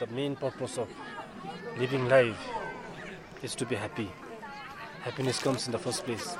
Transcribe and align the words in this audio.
the 0.00 0.06
main 0.08 0.34
purpose 0.34 0.78
of 0.78 0.88
living 1.78 2.08
life 2.08 2.38
is 3.42 3.54
to 3.54 3.66
be 3.66 3.76
happy. 3.76 4.10
Happiness 5.02 5.38
comes 5.38 5.66
in 5.66 5.72
the 5.72 5.78
first 5.78 6.04
place. 6.04 6.36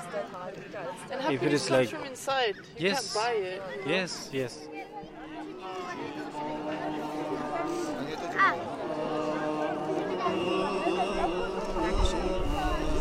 And 1.10 1.20
If 1.20 1.20
it 1.20 1.20
happiness 1.32 1.62
is 1.64 1.68
comes 1.68 1.70
like- 1.70 1.88
from 1.90 2.04
inside. 2.06 2.56
You 2.56 2.88
Yes. 2.88 3.14
can't 3.14 3.24
buy 3.24 3.32
it. 3.32 3.62
Yes, 3.86 4.30
yes. 4.32 4.68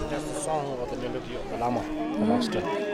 That's 0.10 0.24
the 0.24 0.40
song 0.40 0.66
or 0.80 0.88
the 0.88 0.96
melody 0.98 1.36
of 1.36 1.50
the 1.50 1.58
Lama, 1.58 1.82
the 1.84 2.26
master. 2.26 2.89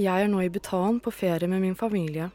Jeg 0.00 0.24
er 0.24 0.30
nå 0.32 0.38
i 0.40 0.48
Bhutan 0.48 0.96
på 1.04 1.10
ferie 1.12 1.44
med 1.50 1.60
min 1.60 1.74
familie. 1.76 2.30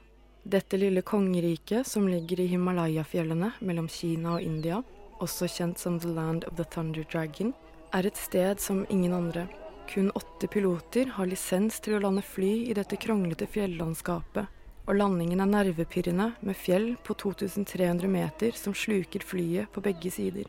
Dette 0.46 0.78
lille 0.78 1.02
kongeriket 1.02 1.88
som 1.90 2.04
ligger 2.06 2.44
i 2.44 2.46
Himalaya-fjellene 2.52 3.56
mellom 3.66 3.88
Kina 3.90 4.36
og 4.36 4.44
India, 4.46 4.84
også 5.18 5.48
kjent 5.50 5.82
som 5.82 5.96
The 5.98 6.12
Land 6.14 6.46
of 6.46 6.60
the 6.60 6.66
Thunder 6.76 7.08
Dragon, 7.10 7.56
er 7.90 8.06
et 8.06 8.20
sted 8.22 8.62
som 8.62 8.84
ingen 8.94 9.16
andre. 9.18 9.48
Kun 9.90 10.12
åtte 10.14 10.46
piloter 10.54 11.10
har 11.16 11.32
lisens 11.32 11.80
til 11.82 11.98
å 11.98 12.04
lande 12.04 12.22
fly 12.22 12.52
i 12.70 12.76
dette 12.78 13.00
kronglete 13.02 13.48
fjellandskapet, 13.50 14.46
og 14.86 15.00
landingen 15.00 15.42
er 15.42 15.50
nervepirrende 15.50 16.36
med 16.46 16.60
fjell 16.60 16.92
på 17.02 17.18
2300 17.18 18.06
meter 18.06 18.54
som 18.54 18.78
sluker 18.78 19.26
flyet 19.26 19.74
på 19.74 19.82
begge 19.82 20.14
sider. 20.14 20.46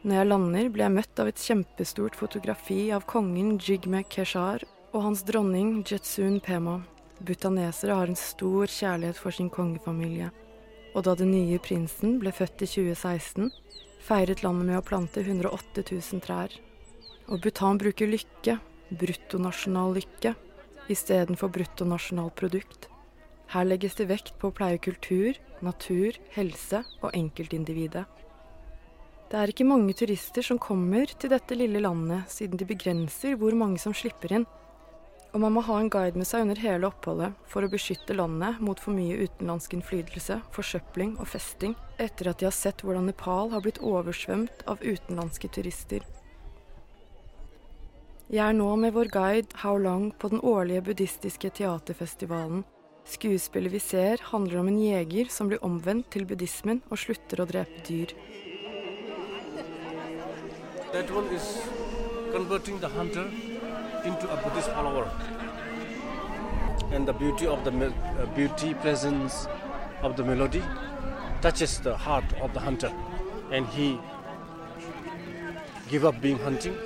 Når 0.00 0.16
jeg 0.16 0.30
lander, 0.32 0.72
blir 0.72 0.86
jeg 0.86 0.96
møtt 0.96 1.20
av 1.20 1.28
et 1.28 1.44
kjempestort 1.44 2.16
fotografi 2.16 2.86
av 2.88 3.04
kongen 3.10 3.58
Jigme 3.60 4.00
Keshar 4.08 4.64
og 4.94 5.02
hans 5.02 5.24
dronning 5.26 5.80
Jetsun 5.82 6.38
Pema. 6.38 6.76
Butanesere 7.18 7.96
har 7.98 8.10
en 8.10 8.18
stor 8.18 8.70
kjærlighet 8.70 9.18
for 9.18 9.34
sin 9.34 9.50
kongefamilie. 9.50 10.28
Og 10.94 11.02
da 11.02 11.16
den 11.18 11.32
nye 11.34 11.58
prinsen 11.58 12.20
ble 12.22 12.30
født 12.30 12.62
i 12.62 12.68
2016, 12.70 13.50
feiret 14.06 14.44
landet 14.46 14.68
med 14.70 14.78
å 14.78 14.86
plante 14.86 15.24
108 15.24 15.82
000 15.90 16.22
trær. 16.22 16.54
Og 17.26 17.42
Bhutan 17.42 17.80
bruker 17.82 18.12
lykke, 18.12 18.60
bruttonasjonal 18.94 19.98
lykke, 19.98 20.36
istedenfor 20.92 21.50
bruttonasjonalprodukt. 21.58 22.86
Her 23.50 23.66
legges 23.66 23.98
det 23.98 24.10
vekt 24.12 24.36
på 24.38 24.52
å 24.52 24.54
pleie 24.54 24.78
kultur, 24.78 25.34
natur, 25.64 26.14
helse 26.38 26.84
og 27.00 27.10
enkeltindividet. 27.10 28.06
Det 29.26 29.40
er 29.40 29.50
ikke 29.50 29.66
mange 29.66 29.96
turister 29.98 30.44
som 30.46 30.60
kommer 30.62 31.10
til 31.18 31.32
dette 31.34 31.56
lille 31.58 31.82
landet, 31.82 32.28
siden 32.30 32.60
de 32.60 32.68
begrenser 32.68 33.34
hvor 33.40 33.56
mange 33.58 33.82
som 33.82 33.96
slipper 33.96 34.38
inn. 34.38 34.46
Og 35.34 35.40
man 35.42 35.56
må 35.56 35.64
ha 35.66 35.80
en 35.82 35.90
guide 35.90 36.14
med 36.14 36.28
seg 36.28 36.44
under 36.44 36.60
hele 36.62 36.86
oppholdet 36.86 37.34
for 37.50 37.66
å 37.66 37.70
beskytte 37.70 38.14
landet 38.14 38.60
mot 38.62 38.78
for 38.78 38.94
mye 38.94 39.16
utenlandsk 39.26 39.72
innflytelse, 39.74 40.36
forsøpling 40.54 41.16
og 41.18 41.26
festing, 41.32 41.74
etter 41.98 42.30
at 42.30 42.38
de 42.38 42.46
har 42.46 42.54
sett 42.54 42.84
hvordan 42.86 43.08
Nepal 43.10 43.50
har 43.50 43.64
blitt 43.64 43.80
oversvømt 43.82 44.62
av 44.70 44.84
utenlandske 44.84 45.50
turister. 45.56 46.06
Jeg 48.30 48.40
er 48.46 48.54
nå 48.56 48.68
med 48.80 48.94
vår 48.94 49.10
guide 49.12 49.58
How 49.64 49.74
Long 49.76 50.12
på 50.18 50.30
den 50.32 50.40
årlige 50.40 50.84
buddhistiske 50.86 51.50
teaterfestivalen. 51.58 52.62
Skuespillet 53.04 53.74
vi 53.74 53.82
ser, 53.82 54.22
handler 54.30 54.62
om 54.62 54.70
en 54.70 54.78
jeger 54.80 55.28
som 55.34 55.50
blir 55.50 55.60
omvendt 55.66 56.12
til 56.14 56.24
buddhismen 56.30 56.80
og 56.88 57.02
slutter 57.02 57.42
å 57.42 57.48
drepe 57.50 57.82
dyr. 57.84 58.14
That 60.94 61.10
one 61.10 61.26
is 61.34 61.58
converting 62.32 62.78
the 62.78 63.53
into 64.04 64.30
a 64.30 64.36
Buddhist 64.42 64.70
follower. 64.70 65.10
And 66.92 67.08
the 67.08 67.12
beauty 67.12 67.46
of 67.46 67.64
the 67.64 67.72
uh, 67.72 68.26
beauty 68.34 68.74
presence 68.74 69.48
of 70.02 70.16
the 70.16 70.24
melody 70.24 70.62
touches 71.40 71.78
the 71.80 71.96
heart 71.96 72.24
of 72.40 72.52
the 72.54 72.60
hunter 72.60 72.92
and 73.50 73.66
he 73.66 73.98
give 75.88 76.04
up 76.04 76.20
being 76.20 76.38
hunting 76.38 76.76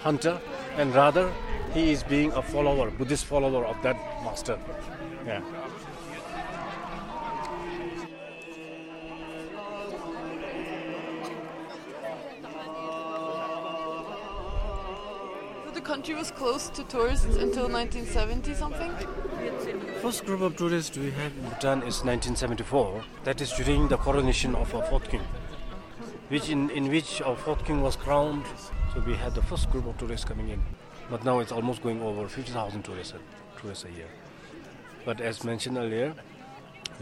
hunter 0.00 0.40
and 0.76 0.94
rather 0.94 1.32
he 1.74 1.90
is 1.92 2.02
being 2.02 2.32
a 2.32 2.42
follower 2.42 2.90
Buddhist 2.90 3.24
follower 3.24 3.64
of 3.64 3.80
that 3.82 3.96
master. 4.24 4.58
Yeah. 5.26 5.40
Country 15.92 16.14
was 16.14 16.30
closed 16.30 16.72
to 16.72 16.82
tourists 16.84 17.36
until 17.36 17.68
1970 17.68 18.54
something. 18.54 18.90
First 20.00 20.24
group 20.24 20.40
of 20.40 20.56
tourists 20.56 20.96
we 20.96 21.10
have 21.10 21.36
in 21.36 21.42
Bhutan 21.42 21.78
is 21.80 22.00
1974. 22.02 23.04
That 23.24 23.42
is 23.42 23.52
during 23.52 23.88
the 23.88 23.98
coronation 23.98 24.54
of 24.54 24.74
our 24.74 24.82
fourth 24.84 25.10
king, 25.10 25.20
which 26.30 26.48
in, 26.48 26.70
in 26.70 26.88
which 26.88 27.20
our 27.20 27.36
fourth 27.36 27.66
king 27.66 27.82
was 27.82 27.96
crowned. 27.96 28.46
So 28.94 29.00
we 29.00 29.16
had 29.16 29.34
the 29.34 29.42
first 29.42 29.70
group 29.70 29.86
of 29.86 29.98
tourists 29.98 30.24
coming 30.24 30.48
in. 30.48 30.62
But 31.10 31.26
now 31.26 31.40
it's 31.40 31.52
almost 31.52 31.82
going 31.82 32.00
over 32.00 32.26
50,000 32.26 32.82
tourists, 32.82 33.12
tourists 33.60 33.84
a 33.84 33.90
year. 33.90 34.08
But 35.04 35.20
as 35.20 35.44
mentioned 35.44 35.76
earlier, 35.76 36.14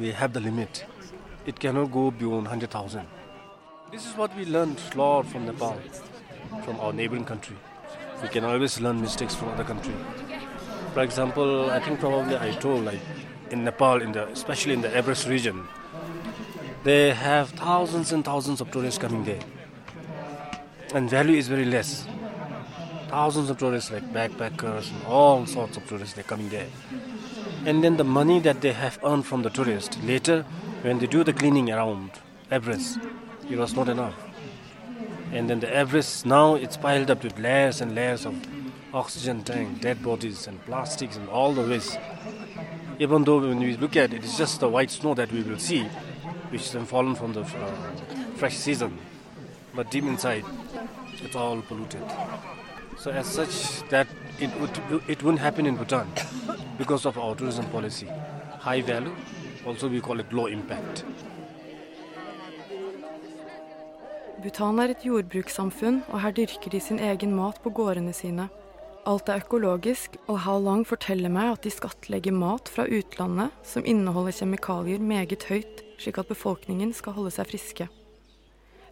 we 0.00 0.10
have 0.10 0.32
the 0.32 0.40
limit. 0.40 0.84
It 1.46 1.60
cannot 1.60 1.92
go 1.92 2.10
beyond 2.10 2.46
100,000. 2.50 3.06
This 3.92 4.04
is 4.04 4.16
what 4.16 4.36
we 4.36 4.46
learned 4.46 4.82
lot 4.96 5.26
from 5.26 5.46
Nepal, 5.46 5.78
from 6.64 6.80
our 6.80 6.92
neighboring 6.92 7.24
country. 7.24 7.56
We 8.22 8.28
can 8.28 8.44
always 8.44 8.81
learn 8.81 9.00
mistakes 9.00 9.34
from 9.34 9.48
other 9.48 9.64
country. 9.64 9.94
For 10.94 11.03
example, 11.03 11.70
I 11.70 11.81
think 11.81 12.00
probably 12.00 12.36
I 12.36 12.50
told 12.53 12.84
like 12.84 13.00
in 13.50 13.64
Nepal, 13.64 14.03
in 14.03 14.12
the 14.12 14.28
especially 14.28 14.75
in 14.75 14.82
the 14.82 14.94
Everest 14.94 15.26
region, 15.26 15.66
they 16.84 17.12
have 17.12 17.50
thousands 17.50 18.12
and 18.12 18.25
thousands 18.25 18.60
of 18.60 18.70
tourists 18.70 18.98
coming 18.98 19.25
there, 19.25 19.41
and 20.94 21.08
value 21.08 21.36
is 21.36 21.48
very 21.48 21.64
less. 21.64 22.06
Thousands 23.08 23.50
of 23.50 23.58
tourists 23.58 23.91
like 23.91 24.04
backpackers 24.12 24.91
and 24.92 25.04
all 25.06 25.47
sorts 25.47 25.76
of 25.76 25.87
tourists 25.88 26.14
they're 26.14 26.25
coming 26.25 26.48
there, 26.48 26.69
and 27.66 27.82
then 27.82 27.97
the 27.97 28.04
money 28.04 28.38
that 28.41 28.60
they 28.60 28.72
have 28.72 28.98
earned 29.02 29.26
from 29.26 29.42
the 29.42 29.50
tourists 29.50 29.97
later, 30.04 30.44
when 30.82 30.98
they 30.98 31.06
do 31.06 31.25
the 31.25 31.32
cleaning 31.32 31.70
around 31.70 32.10
Everest, 32.50 32.98
it 33.50 33.58
was 33.58 33.75
not 33.75 33.88
enough. 33.88 34.29
And 35.32 35.48
then 35.48 35.60
the 35.60 35.72
Everest 35.72 36.26
now 36.26 36.54
it's 36.54 36.76
piled 36.76 37.10
up 37.10 37.22
with 37.22 37.38
layers 37.38 37.80
and 37.80 37.94
layers 37.94 38.26
of 38.26 38.34
oxygen 38.92 39.44
tank, 39.44 39.80
dead 39.80 40.02
bodies 40.02 40.46
and 40.46 40.64
plastics 40.66 41.16
and 41.16 41.28
all 41.28 41.52
the 41.52 41.62
waste. 41.62 41.98
Even 42.98 43.24
though 43.24 43.40
when 43.40 43.60
we 43.60 43.76
look 43.76 43.96
at 43.96 44.12
it, 44.12 44.24
it's 44.24 44.36
just 44.36 44.60
the 44.60 44.69
white 44.69 44.90
snow 44.90 45.14
that 45.14 45.30
we 45.32 45.42
will 45.42 45.58
see, 45.58 45.84
which 46.50 46.72
then 46.72 46.84
fallen 46.84 47.14
from 47.14 47.32
the 47.32 47.42
uh, 47.42 47.76
fresh 48.34 48.56
season. 48.56 48.98
But 49.74 49.90
deep 49.90 50.04
inside, 50.04 50.44
it's 51.22 51.36
all 51.36 51.62
polluted. 51.62 52.02
So 52.98 53.10
as 53.12 53.26
such, 53.26 53.88
that 53.90 54.08
it 54.40 54.50
would 54.60 55.02
it 55.08 55.22
wouldn't 55.22 55.40
happen 55.40 55.64
in 55.64 55.76
Bhutan 55.76 56.08
because 56.76 57.06
of 57.06 57.16
our 57.16 57.34
tourism 57.34 57.66
policy, 57.66 58.08
high 58.58 58.82
value. 58.82 59.14
Also, 59.66 59.88
we 59.88 60.00
call 60.00 60.19
it 60.19 60.32
low 60.32 60.46
impact. 60.46 61.04
Bhutan 64.40 64.78
er 64.80 64.94
et 64.94 65.02
jordbrukssamfunn, 65.04 65.98
og 66.08 66.22
her 66.22 66.32
dyrker 66.32 66.72
de 66.72 66.78
sin 66.80 67.00
egen 67.04 67.34
mat 67.36 67.58
på 67.60 67.72
gårdene 67.76 68.14
sine. 68.16 68.46
Alt 69.04 69.28
er 69.28 69.42
økologisk, 69.42 70.16
og 70.32 70.38
Hao 70.46 70.62
Lang 70.64 70.86
forteller 70.88 71.32
meg 71.32 71.50
at 71.52 71.66
de 71.66 71.72
skattlegger 71.74 72.32
mat 72.32 72.70
fra 72.72 72.86
utlandet 72.88 73.52
som 73.68 73.84
inneholder 73.84 74.38
kjemikalier 74.38 75.02
meget 75.04 75.44
høyt, 75.50 75.84
slik 76.00 76.22
at 76.22 76.32
befolkningen 76.32 76.94
skal 76.96 77.18
holde 77.18 77.34
seg 77.36 77.50
friske. 77.52 77.88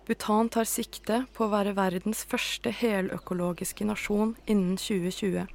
Bhutan 0.04 0.52
tar 0.52 0.68
sikte 0.68 1.22
på 1.32 1.46
å 1.46 1.52
være 1.54 1.76
verdens 1.80 2.26
første 2.28 2.72
heløkologiske 2.82 3.88
nasjon 3.88 4.36
innen 4.44 4.76
2020. 4.76 5.48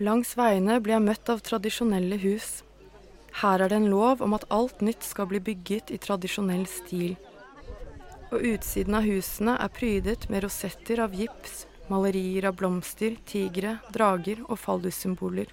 Langs 0.00 0.32
veiene 0.36 0.80
blir 0.80 0.96
jeg 0.96 1.08
møtt 1.10 1.28
av 1.32 1.44
tradisjonelle 1.44 2.20
hus. 2.24 2.62
Her 3.44 3.60
er 3.60 3.68
det 3.68 3.82
en 3.82 3.92
lov 3.92 4.24
om 4.24 4.32
at 4.36 4.48
alt 4.48 4.80
nytt 4.80 5.04
skal 5.04 5.28
bli 5.28 5.44
bygget 5.44 5.92
i 5.92 6.00
tradisjonell 6.00 6.64
stil 6.68 7.18
og 8.30 8.42
utsiden 8.42 8.96
av 8.98 9.06
husene 9.06 9.56
er 9.62 9.72
prydet 9.72 10.26
med 10.32 10.44
rosetter 10.44 11.00
av 11.04 11.14
gips, 11.14 11.64
malerier 11.90 12.48
av 12.48 12.56
blomster, 12.58 13.16
tigre, 13.28 13.78
drager 13.94 14.42
og 14.48 14.58
fallussymboler. 14.58 15.52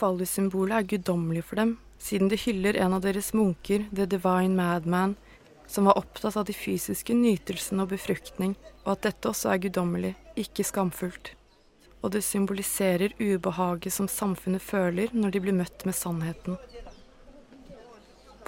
Fallussymbolet 0.00 0.78
er 0.78 0.88
guddommelig 0.94 1.44
for 1.48 1.60
dem, 1.60 1.74
siden 2.00 2.30
det 2.30 2.40
hyller 2.46 2.78
en 2.80 2.94
av 2.96 3.02
deres 3.04 3.32
munker, 3.36 3.84
The 3.92 4.06
Divine 4.08 4.54
Madman, 4.56 5.16
som 5.70 5.86
var 5.86 5.98
opptatt 5.98 6.36
av 6.36 6.46
de 6.48 6.54
fysiske 6.56 7.14
nytelsene 7.14 7.84
og 7.84 7.92
befruktning, 7.92 8.56
og 8.84 8.94
at 8.96 9.04
dette 9.10 9.30
også 9.30 9.52
er 9.52 9.62
guddommelig, 9.66 10.14
ikke 10.40 10.66
skamfullt. 10.66 11.34
Og 12.00 12.14
det 12.14 12.24
symboliserer 12.24 13.12
ubehaget 13.20 13.92
som 13.92 14.08
samfunnet 14.08 14.64
føler 14.64 15.12
når 15.12 15.34
de 15.34 15.42
blir 15.44 15.58
møtt 15.58 15.84
med 15.84 15.94
sannheten. 15.94 16.56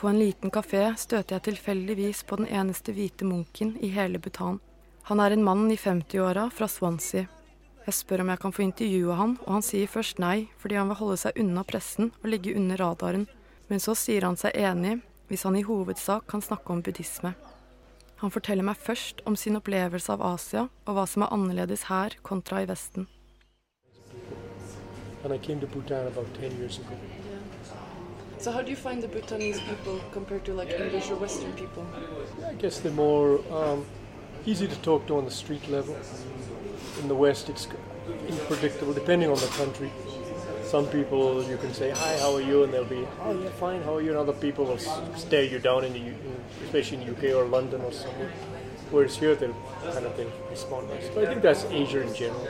På 0.02 0.08
en 0.08 0.19
liten 0.19 0.50
kafé 0.50 0.81
støter 0.99 1.37
jeg 1.37 1.43
tilfeldigvis 1.46 2.25
på 2.26 2.34
den 2.40 2.49
eneste 2.50 2.90
hvite 2.90 3.22
munken 3.22 3.76
i 3.78 3.93
hele 3.94 4.19
Bhutan. 4.19 4.56
Han 5.06 5.20
er 5.22 5.31
en 5.31 5.44
mann 5.46 5.70
i 5.70 5.76
50-åra 5.78 6.49
fra 6.50 6.66
Swansea. 6.66 7.28
Jeg 7.87 7.94
spør 7.94 8.25
om 8.25 8.32
jeg 8.32 8.40
kan 8.43 8.56
få 8.56 8.64
intervjue 8.64 9.14
han, 9.14 9.37
og 9.46 9.52
han 9.60 9.62
sier 9.62 9.87
først 9.87 10.19
nei, 10.19 10.49
fordi 10.58 10.81
han 10.81 10.90
vil 10.90 10.99
holde 11.04 11.20
seg 11.22 11.38
unna 11.44 11.62
pressen 11.62 12.10
og 12.19 12.28
ligge 12.34 12.56
under 12.58 12.82
radaren, 12.82 13.28
men 13.70 13.87
så 13.87 13.94
sier 13.94 14.26
han 14.26 14.40
seg 14.43 14.58
enig 14.58 14.99
hvis 15.31 15.46
han 15.46 15.62
i 15.62 15.62
hovedsak 15.70 16.26
kan 16.26 16.43
snakke 16.43 16.75
om 16.75 16.82
buddhisme. 16.82 17.37
Han 18.26 18.34
forteller 18.34 18.66
meg 18.66 18.82
først 18.82 19.22
om 19.22 19.38
sin 19.38 19.62
opplevelse 19.62 20.19
av 20.19 20.26
Asia 20.34 20.66
og 20.66 20.96
hva 20.98 21.06
som 21.06 21.22
er 21.22 21.37
annerledes 21.38 21.87
her 21.94 22.19
kontra 22.26 22.66
i 22.66 22.72
Vesten. 22.75 23.06
And 25.22 25.31
I 25.32 25.38
came 25.38 25.60
Bhutan 25.60 26.08
about 26.08 26.26
10 26.34 26.58
years 26.58 26.82
ago. 26.82 27.21
So 28.42 28.50
how 28.50 28.60
do 28.60 28.70
you 28.70 28.76
find 28.76 29.00
the 29.00 29.06
Bhutanese 29.06 29.60
people 29.60 30.00
compared 30.10 30.44
to 30.46 30.52
like 30.52 30.68
English 30.72 31.08
or 31.10 31.14
Western 31.14 31.52
people? 31.52 31.86
I 32.44 32.54
guess 32.54 32.80
they're 32.80 32.90
more 32.90 33.38
um, 33.52 33.86
easy 34.44 34.66
to 34.66 34.74
talk 34.82 35.06
to 35.06 35.16
on 35.16 35.24
the 35.24 35.30
street 35.30 35.68
level. 35.70 35.96
In 37.00 37.06
the 37.06 37.14
West, 37.14 37.48
it's 37.48 37.68
unpredictable, 38.28 38.94
depending 38.94 39.30
on 39.30 39.36
the 39.36 39.46
country. 39.58 39.92
Some 40.64 40.86
people 40.86 41.44
you 41.44 41.56
can 41.56 41.72
say, 41.72 41.90
"Hi, 41.90 42.18
how 42.18 42.34
are 42.34 42.40
you?" 42.40 42.64
and 42.64 42.74
they'll 42.74 42.92
be, 42.98 43.06
"Oh, 43.22 43.32
yeah, 43.40 43.48
fine. 43.60 43.80
How 43.84 43.94
are 43.98 44.02
you?" 44.02 44.10
And 44.10 44.18
other 44.18 44.32
people 44.32 44.64
will 44.64 44.82
stare 45.16 45.44
you 45.44 45.60
down 45.60 45.84
in 45.84 45.92
the, 45.92 46.00
U- 46.00 46.18
especially 46.64 46.96
in 47.02 47.14
UK 47.14 47.32
or 47.38 47.44
London 47.44 47.80
or 47.82 47.92
somewhere. 47.92 48.32
Whereas 48.90 49.16
here, 49.18 49.36
they'll 49.36 49.54
kind 49.84 50.04
of 50.04 50.16
they'll 50.16 50.34
respond 50.50 50.88
nice. 50.88 51.08
But 51.14 51.24
I 51.24 51.26
think 51.28 51.42
that's 51.42 51.64
Asia 51.66 52.00
in 52.02 52.12
general. 52.12 52.48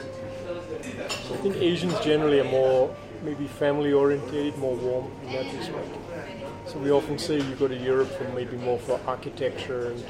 So 1.29 1.35
I 1.35 1.39
think 1.45 1.57
Asians 1.57 2.01
generally 2.01 2.41
are 2.41 2.51
more 2.63 2.97
maybe 3.23 3.47
family 3.47 3.93
oriented, 3.93 4.57
more 4.59 4.77
warm 4.77 5.11
in 5.25 5.33
that 5.33 5.53
respect. 5.55 5.89
So 6.67 6.79
we 6.79 6.91
often 6.91 7.19
say 7.19 7.37
you 7.37 7.55
go 7.57 7.69
to 7.69 7.77
Europe 7.77 8.11
for 8.11 8.25
maybe 8.31 8.57
more 8.57 8.79
for 8.79 9.01
architecture 9.07 9.93
and 9.93 10.05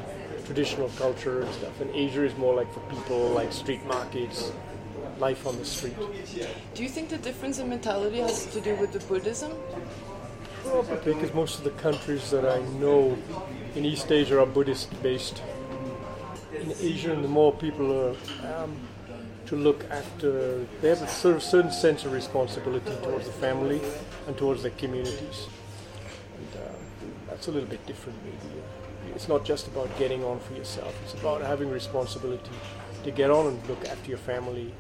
traditional 0.45 0.89
culture 0.91 1.43
and 1.43 1.55
stuff, 1.55 1.81
and 1.81 1.91
Asia 1.95 2.25
is 2.25 2.37
more 2.37 2.55
like 2.55 2.73
for 2.73 2.81
people, 2.81 3.29
like 3.31 3.53
street 3.53 3.85
markets, 3.87 4.53
life 5.19 5.47
on 5.47 5.57
the 5.59 5.65
street. 5.65 5.97
Do 6.75 6.83
you 6.83 6.89
think 6.89 7.09
the 7.09 7.19
difference 7.19 7.59
in 7.59 7.69
mentality 7.69 8.19
has 8.19 8.47
to 8.47 8.61
do 8.61 8.75
with 8.77 8.93
the 8.93 8.99
Buddhism? 9.01 9.53
Probably 10.65 11.15
because 11.15 11.35
most 11.35 11.59
of 11.59 11.65
the 11.65 11.71
countries 11.71 12.31
that 12.31 12.47
I 12.47 12.61
know 12.79 13.17
in 13.75 13.85
East 13.85 14.11
Asia 14.11 14.41
are 14.41 14.47
Buddhist 14.47 14.91
based. 15.03 15.43
In 16.61 16.73
Asia, 16.81 17.17
the 17.17 17.29
more 17.29 17.53
people 17.53 17.93
are 17.93 18.17
um, 18.55 18.77
to 19.53 19.59
look 19.59 19.85
after, 19.91 20.65
they 20.81 20.89
have 20.89 21.03
a 21.03 21.07
cer- 21.07 21.39
certain 21.39 21.71
sense 21.71 22.07
of 22.07 22.13
responsibility 22.13 22.91
towards 23.03 23.27
the 23.27 23.33
family 23.33 23.83
and 24.27 24.35
towards 24.39 24.63
their 24.63 24.73
communities. 24.79 25.47
And 26.39 26.63
uh, 26.63 26.73
that's 27.29 27.49
a 27.49 27.51
little 27.51 27.69
bit 27.69 27.85
different, 27.87 28.19
maybe. 28.25 28.63
It's 29.15 29.29
not 29.29 29.45
just 29.45 29.67
about 29.67 29.95
getting 29.99 30.25
on 30.25 30.41
for 30.41 30.55
yourself, 30.55 30.99
it's 31.05 31.13
about 31.21 31.43
having 31.43 31.71
responsibility 31.71 32.57
to 33.05 33.11
get 33.11 33.31
on 33.31 33.47
and 33.49 33.69
look 33.69 33.85
after 33.85 34.09
your 34.09 34.17
family 34.17 34.73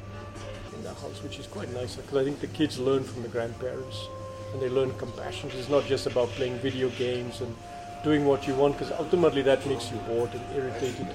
in 0.74 0.82
the 0.82 0.94
house, 0.94 1.22
which 1.22 1.38
is 1.38 1.46
quite 1.46 1.70
nice 1.74 1.96
because 1.96 2.16
I 2.16 2.24
think 2.24 2.40
the 2.40 2.46
kids 2.46 2.78
learn 2.78 3.04
from 3.04 3.20
the 3.20 3.28
grandparents 3.28 4.08
and 4.54 4.62
they 4.62 4.70
learn 4.70 4.90
compassion. 4.96 5.50
It's 5.52 5.69
not 5.69 5.84
just 5.84 6.06
about 6.06 6.28
playing 6.28 6.56
video 6.60 6.88
games 6.96 7.42
and 7.42 7.54
doing 8.04 8.24
what 8.24 8.48
you 8.48 8.54
want 8.54 8.78
because 8.78 8.90
ultimately 8.92 9.42
that 9.42 9.66
makes 9.66 9.90
you 9.90 9.98
bored 10.08 10.30
and 10.32 10.56
irritated. 10.56 11.08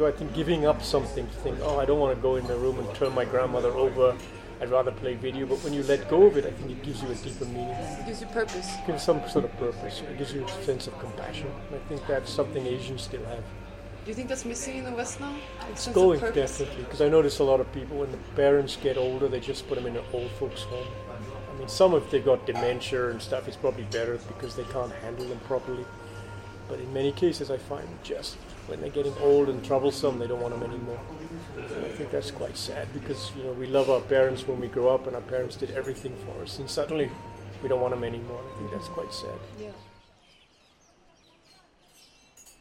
So 0.00 0.06
I 0.06 0.12
think 0.12 0.32
giving 0.32 0.64
up 0.64 0.82
something 0.82 1.26
to 1.26 1.32
think, 1.40 1.58
oh, 1.60 1.78
I 1.78 1.84
don't 1.84 2.00
want 2.00 2.16
to 2.16 2.22
go 2.22 2.36
in 2.36 2.46
the 2.46 2.56
room 2.56 2.78
and 2.78 2.94
turn 2.94 3.14
my 3.14 3.26
grandmother 3.26 3.68
over. 3.68 4.16
I'd 4.58 4.70
rather 4.70 4.92
play 4.92 5.12
video. 5.12 5.44
But 5.44 5.62
when 5.62 5.74
you 5.74 5.82
let 5.82 6.08
go 6.08 6.22
of 6.22 6.38
it, 6.38 6.46
I 6.46 6.52
think 6.52 6.70
it 6.70 6.82
gives 6.82 7.02
you 7.02 7.10
a 7.10 7.14
deeper 7.16 7.44
meaning. 7.44 7.68
It 7.68 8.06
gives 8.06 8.22
you 8.22 8.26
purpose. 8.28 8.66
It 8.76 8.86
gives 8.86 9.02
some 9.02 9.20
sort 9.28 9.44
of 9.44 9.54
purpose. 9.58 10.00
It 10.00 10.16
gives 10.16 10.32
you 10.32 10.42
a 10.42 10.64
sense 10.64 10.86
of 10.86 10.98
compassion. 11.00 11.52
I 11.74 11.86
think 11.86 12.06
that's 12.06 12.32
something 12.32 12.66
Asians 12.66 13.02
still 13.02 13.22
have. 13.26 13.44
Do 14.04 14.06
you 14.06 14.14
think 14.14 14.30
that's 14.30 14.46
missing 14.46 14.78
in 14.78 14.84
the 14.86 14.92
West 14.92 15.20
now? 15.20 15.36
It's 15.70 15.86
going 15.88 16.18
definitely 16.18 16.82
because 16.82 17.02
I 17.02 17.10
notice 17.10 17.38
a 17.40 17.44
lot 17.44 17.60
of 17.60 17.70
people 17.74 17.98
when 17.98 18.10
the 18.10 18.16
parents 18.36 18.78
get 18.82 18.96
older, 18.96 19.28
they 19.28 19.38
just 19.38 19.68
put 19.68 19.74
them 19.74 19.86
in 19.86 19.98
an 19.98 20.04
old 20.14 20.30
folks' 20.30 20.62
home. 20.62 20.88
I 21.54 21.58
mean, 21.58 21.68
some 21.68 21.92
if 21.92 22.10
they 22.10 22.20
got 22.20 22.46
dementia 22.46 23.10
and 23.10 23.20
stuff, 23.20 23.48
it's 23.48 23.58
probably 23.58 23.84
better 23.92 24.18
because 24.28 24.56
they 24.56 24.64
can't 24.64 24.92
handle 24.92 25.26
them 25.26 25.40
properly. 25.40 25.84
But 26.70 26.80
in 26.80 26.90
many 26.94 27.12
cases, 27.12 27.50
I 27.50 27.58
find 27.58 27.86
just 28.02 28.38
when 28.70 28.80
they're 28.80 28.90
getting 28.90 29.16
old 29.20 29.48
and 29.48 29.64
troublesome, 29.64 30.18
they 30.18 30.26
don't 30.26 30.40
want 30.40 30.54
them 30.54 30.62
anymore. 30.62 31.00
And 31.56 31.84
I 31.84 31.88
think 31.96 32.10
that's 32.10 32.30
quite 32.30 32.56
sad 32.56 32.86
because 32.94 33.32
you 33.36 33.42
know 33.44 33.52
we 33.52 33.66
love 33.66 33.90
our 33.90 34.00
parents 34.00 34.46
when 34.46 34.60
we 34.60 34.68
grow 34.68 34.88
up, 34.94 35.06
and 35.06 35.16
our 35.16 35.22
parents 35.22 35.56
did 35.56 35.70
everything 35.72 36.14
for 36.24 36.42
us, 36.42 36.58
and 36.58 36.70
suddenly 36.70 37.10
we 37.62 37.68
don't 37.68 37.80
want 37.80 37.94
them 37.94 38.04
anymore. 38.04 38.42
I 38.54 38.58
think 38.58 38.70
that's 38.70 38.88
quite 38.88 39.12
sad. 39.12 39.38
Yeah. 39.60 39.72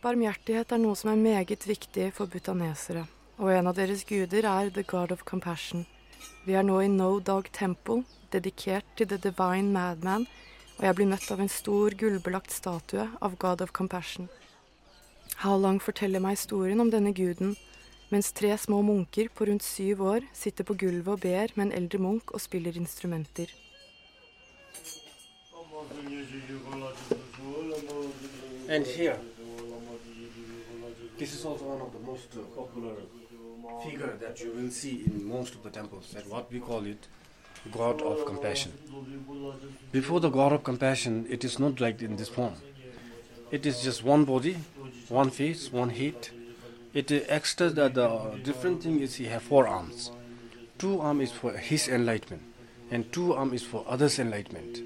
Barmhjertighet 0.01 0.71
er 0.71 0.79
noe 0.79 0.95
som 0.95 1.11
er 1.11 1.17
meget 1.19 1.67
viktig 1.67 2.13
for 2.15 2.25
butanesere, 2.25 3.03
og 3.37 3.51
en 3.51 3.67
av 3.67 3.75
deres 3.75 4.05
guder 4.07 4.47
er 4.47 4.69
The 4.69 4.83
God 4.83 5.11
of 5.11 5.25
Compassion. 5.27 5.85
Vi 6.45 6.55
er 6.55 6.63
nå 6.63 6.79
i 6.79 6.87
No 6.87 7.19
Dog 7.19 7.51
Temple, 7.51 8.05
dedikert 8.31 8.85
til 8.95 9.07
The 9.07 9.17
Divine 9.17 9.71
Madman, 9.73 10.27
og 10.77 10.85
jeg 10.87 10.95
blir 10.95 11.11
møtt 11.11 11.31
av 11.31 11.43
en 11.43 11.51
stor 11.51 11.91
gullbelagt 11.99 12.55
statue 12.55 13.09
av 13.21 13.35
God 13.37 13.61
of 13.61 13.75
Compassion. 13.75 14.29
Halang 15.39 15.77
forteller 15.79 16.19
meg 16.19 16.35
historien 16.35 16.81
om 16.83 16.89
denne 16.91 17.13
guden, 17.15 17.53
mens 18.11 18.33
tre 18.35 18.49
små 18.59 18.81
munker 18.83 19.29
på 19.31 19.45
rundt 19.47 19.63
syv 19.63 20.01
år 20.03 20.25
sitter 20.35 20.65
på 20.67 20.75
gulvet 20.81 21.13
og 21.13 21.21
ber 21.23 21.53
med 21.55 21.69
en 21.69 21.71
eldre 21.77 21.99
munk 22.03 22.33
og 22.35 22.41
spiller 22.43 22.75
instrumenter. 22.75 23.47
And 28.69 28.85
here, 28.85 29.15
this 31.17 31.33
is 31.33 31.45
also 31.45 31.63
one 31.63 31.81
of 31.81 31.93
the 31.93 32.03
most 32.05 32.35
uh, 32.35 32.43
popular 32.55 32.95
figure 33.83 34.17
that 34.19 34.41
you 34.41 34.51
will 34.53 34.71
see 34.71 35.05
in 35.05 35.23
most 35.23 35.55
of 35.55 35.63
the 35.63 35.71
temples. 35.71 36.11
That 36.11 36.27
what 36.27 36.51
we 36.51 36.59
call 36.59 36.85
it, 36.85 37.07
God 37.71 38.01
of 38.01 38.25
Compassion. 38.25 38.73
Before 39.93 40.19
the 40.19 40.29
God 40.29 40.51
of 40.51 40.63
Compassion, 40.63 41.25
it 41.29 41.45
is 41.45 41.59
not 41.59 41.79
like 41.79 42.01
in 42.01 42.17
this 42.17 42.29
form. 42.29 42.55
it 43.51 43.65
is 43.65 43.81
just 43.81 44.03
one 44.03 44.25
body 44.25 44.57
one 45.09 45.31
face 45.31 45.71
one 45.71 45.89
head. 45.89 46.29
It 46.93 47.11
uh, 47.11 47.19
extra 47.27 47.69
that 47.69 47.95
the 47.95 48.39
different 48.43 48.83
thing 48.83 48.99
is 48.99 49.15
he 49.15 49.25
have 49.25 49.41
four 49.43 49.67
arms. 49.67 50.11
Two 50.77 51.01
arm 51.01 51.19
is 51.21 51.31
for 51.31 51.53
his 51.53 51.87
enlightenment 51.87 52.43
and 52.91 53.11
two 53.11 53.33
arm 53.33 53.53
is 53.53 53.63
for 53.63 53.83
others 53.87 54.19
enlightenment. 54.19 54.81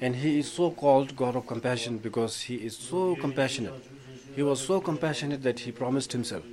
And 0.00 0.16
he 0.16 0.38
is 0.38 0.50
so 0.50 0.70
called 0.70 1.16
god 1.16 1.36
of 1.36 1.46
compassion 1.46 1.98
because 1.98 2.42
he 2.42 2.56
is 2.56 2.76
so 2.76 3.16
compassionate. 3.16 3.84
He 4.34 4.42
was 4.42 4.60
so 4.60 4.80
compassionate 4.80 5.42
that 5.42 5.60
he 5.60 5.72
promised 5.72 6.12
himself 6.12 6.44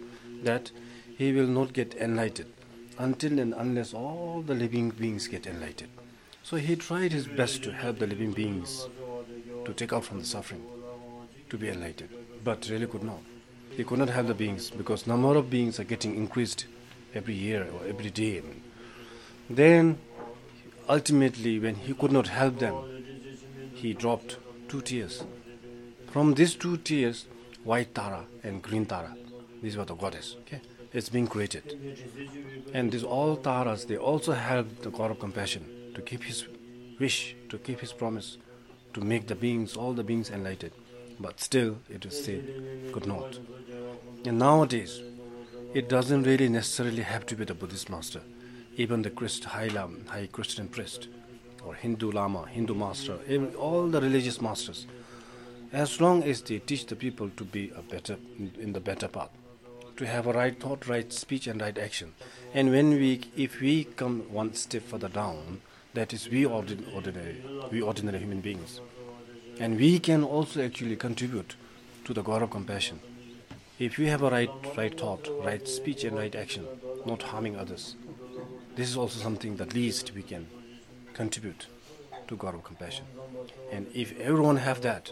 that 0.43 0.71
he 1.17 1.31
will 1.31 1.47
not 1.47 1.73
get 1.73 1.95
enlightened 1.95 2.53
until 2.99 3.39
and 3.39 3.53
unless 3.55 3.93
all 3.93 4.43
the 4.45 4.55
living 4.55 4.89
beings 4.91 5.27
get 5.27 5.47
enlightened. 5.47 5.91
So 6.43 6.57
he 6.57 6.75
tried 6.75 7.11
his 7.11 7.27
best 7.27 7.63
to 7.63 7.71
help 7.71 7.99
the 7.99 8.07
living 8.07 8.31
beings 8.31 8.87
to 9.65 9.73
take 9.73 9.93
out 9.93 10.05
from 10.05 10.19
the 10.19 10.25
suffering. 10.25 10.63
To 11.49 11.57
be 11.57 11.69
enlightened, 11.69 12.09
but 12.43 12.67
really 12.69 12.87
could 12.87 13.03
not. 13.03 13.19
He 13.71 13.83
could 13.83 13.99
not 13.99 14.09
help 14.09 14.27
the 14.27 14.33
beings 14.33 14.69
because 14.71 15.07
number 15.07 15.35
of 15.35 15.49
beings 15.49 15.79
are 15.79 15.83
getting 15.83 16.15
increased 16.15 16.65
every 17.13 17.33
year 17.33 17.67
or 17.73 17.87
every 17.87 18.09
day. 18.09 18.41
Then 19.49 19.99
ultimately 20.89 21.59
when 21.59 21.75
he 21.75 21.93
could 21.93 22.11
not 22.11 22.27
help 22.27 22.59
them, 22.59 22.75
he 23.73 23.93
dropped 23.93 24.37
two 24.67 24.81
tears. 24.81 25.23
From 26.07 26.33
these 26.33 26.55
two 26.55 26.77
tears, 26.77 27.25
white 27.63 27.93
Tara 27.93 28.25
and 28.43 28.61
green 28.61 28.85
Tara, 28.85 29.15
these 29.61 29.77
were 29.77 29.85
the 29.85 29.95
goddess. 29.95 30.35
Okay, 30.41 30.61
it's 30.93 31.09
being 31.09 31.27
created, 31.27 31.77
and 32.73 32.91
these 32.91 33.03
all 33.03 33.35
Taras 33.35 33.85
they 33.85 33.97
also 33.97 34.31
help 34.33 34.81
the 34.81 34.89
God 34.89 35.11
of 35.11 35.19
compassion 35.19 35.91
to 35.93 36.01
keep 36.01 36.23
his 36.23 36.45
wish, 36.99 37.35
to 37.49 37.57
keep 37.57 37.79
his 37.79 37.93
promise, 37.93 38.37
to 38.93 39.01
make 39.01 39.27
the 39.27 39.35
beings, 39.35 39.75
all 39.75 39.93
the 39.93 40.03
beings 40.03 40.31
enlightened. 40.31 40.71
but 41.19 41.39
still 41.39 41.77
it 41.89 42.05
is 42.05 42.23
said 42.23 42.43
could 42.91 43.05
not. 43.05 43.39
And 44.25 44.39
nowadays, 44.39 45.01
it 45.73 45.89
doesn't 45.89 46.23
really 46.23 46.49
necessarily 46.49 47.03
have 47.03 47.25
to 47.27 47.35
be 47.35 47.45
the 47.45 47.53
Buddhist 47.53 47.89
master, 47.89 48.21
even 48.75 49.01
the 49.01 49.09
Christ, 49.09 49.45
high, 49.45 49.67
Lam, 49.67 50.05
high 50.07 50.27
Christian 50.31 50.67
priest, 50.67 51.07
or 51.63 51.75
Hindu 51.75 52.11
Lama, 52.11 52.47
Hindu 52.47 52.73
master, 52.73 53.19
even 53.27 53.53
all 53.55 53.87
the 53.87 54.01
religious 54.01 54.41
masters, 54.41 54.87
as 55.73 55.99
long 55.99 56.23
as 56.23 56.41
they 56.41 56.59
teach 56.59 56.85
the 56.85 56.95
people 56.95 57.29
to 57.35 57.43
be 57.43 57.71
a 57.75 57.81
better 57.81 58.17
in 58.59 58.73
the 58.73 58.79
better 58.79 59.07
path, 59.07 59.29
to 59.97 60.05
have 60.05 60.27
a 60.27 60.33
right 60.33 60.59
thought, 60.59 60.87
right 60.87 61.11
speech, 61.11 61.47
and 61.47 61.61
right 61.61 61.77
action. 61.77 62.13
And 62.53 62.71
when 62.71 62.91
we, 62.91 63.21
if 63.35 63.59
we 63.59 63.83
come 63.83 64.21
one 64.31 64.53
step 64.53 64.83
further 64.83 65.09
down, 65.09 65.61
that 65.93 66.13
is 66.13 66.29
we 66.29 66.45
ordinary, 66.45 67.43
we 67.71 67.81
ordinary 67.81 68.19
human 68.19 68.41
beings. 68.41 68.79
And 69.59 69.77
we 69.77 69.99
can 69.99 70.23
also 70.23 70.63
actually 70.63 70.95
contribute 70.95 71.55
to 72.05 72.13
the 72.13 72.21
God 72.21 72.41
of 72.41 72.51
compassion. 72.51 72.99
If 73.79 73.97
we 73.97 74.07
have 74.07 74.23
a 74.23 74.29
right, 74.29 74.51
right 74.75 74.99
thought, 74.99 75.27
right 75.43 75.67
speech 75.67 76.03
and 76.03 76.17
right 76.17 76.33
action, 76.35 76.65
not 77.05 77.23
harming 77.23 77.55
others, 77.55 77.95
this 78.75 78.89
is 78.89 78.97
also 78.97 79.19
something 79.19 79.57
that 79.57 79.73
least 79.73 80.13
we 80.15 80.23
can 80.23 80.47
contribute 81.13 81.67
to 82.27 82.35
God 82.35 82.55
of 82.55 82.63
compassion. 82.63 83.05
And 83.71 83.87
if 83.93 84.19
everyone 84.19 84.57
have 84.57 84.81
that, 84.81 85.11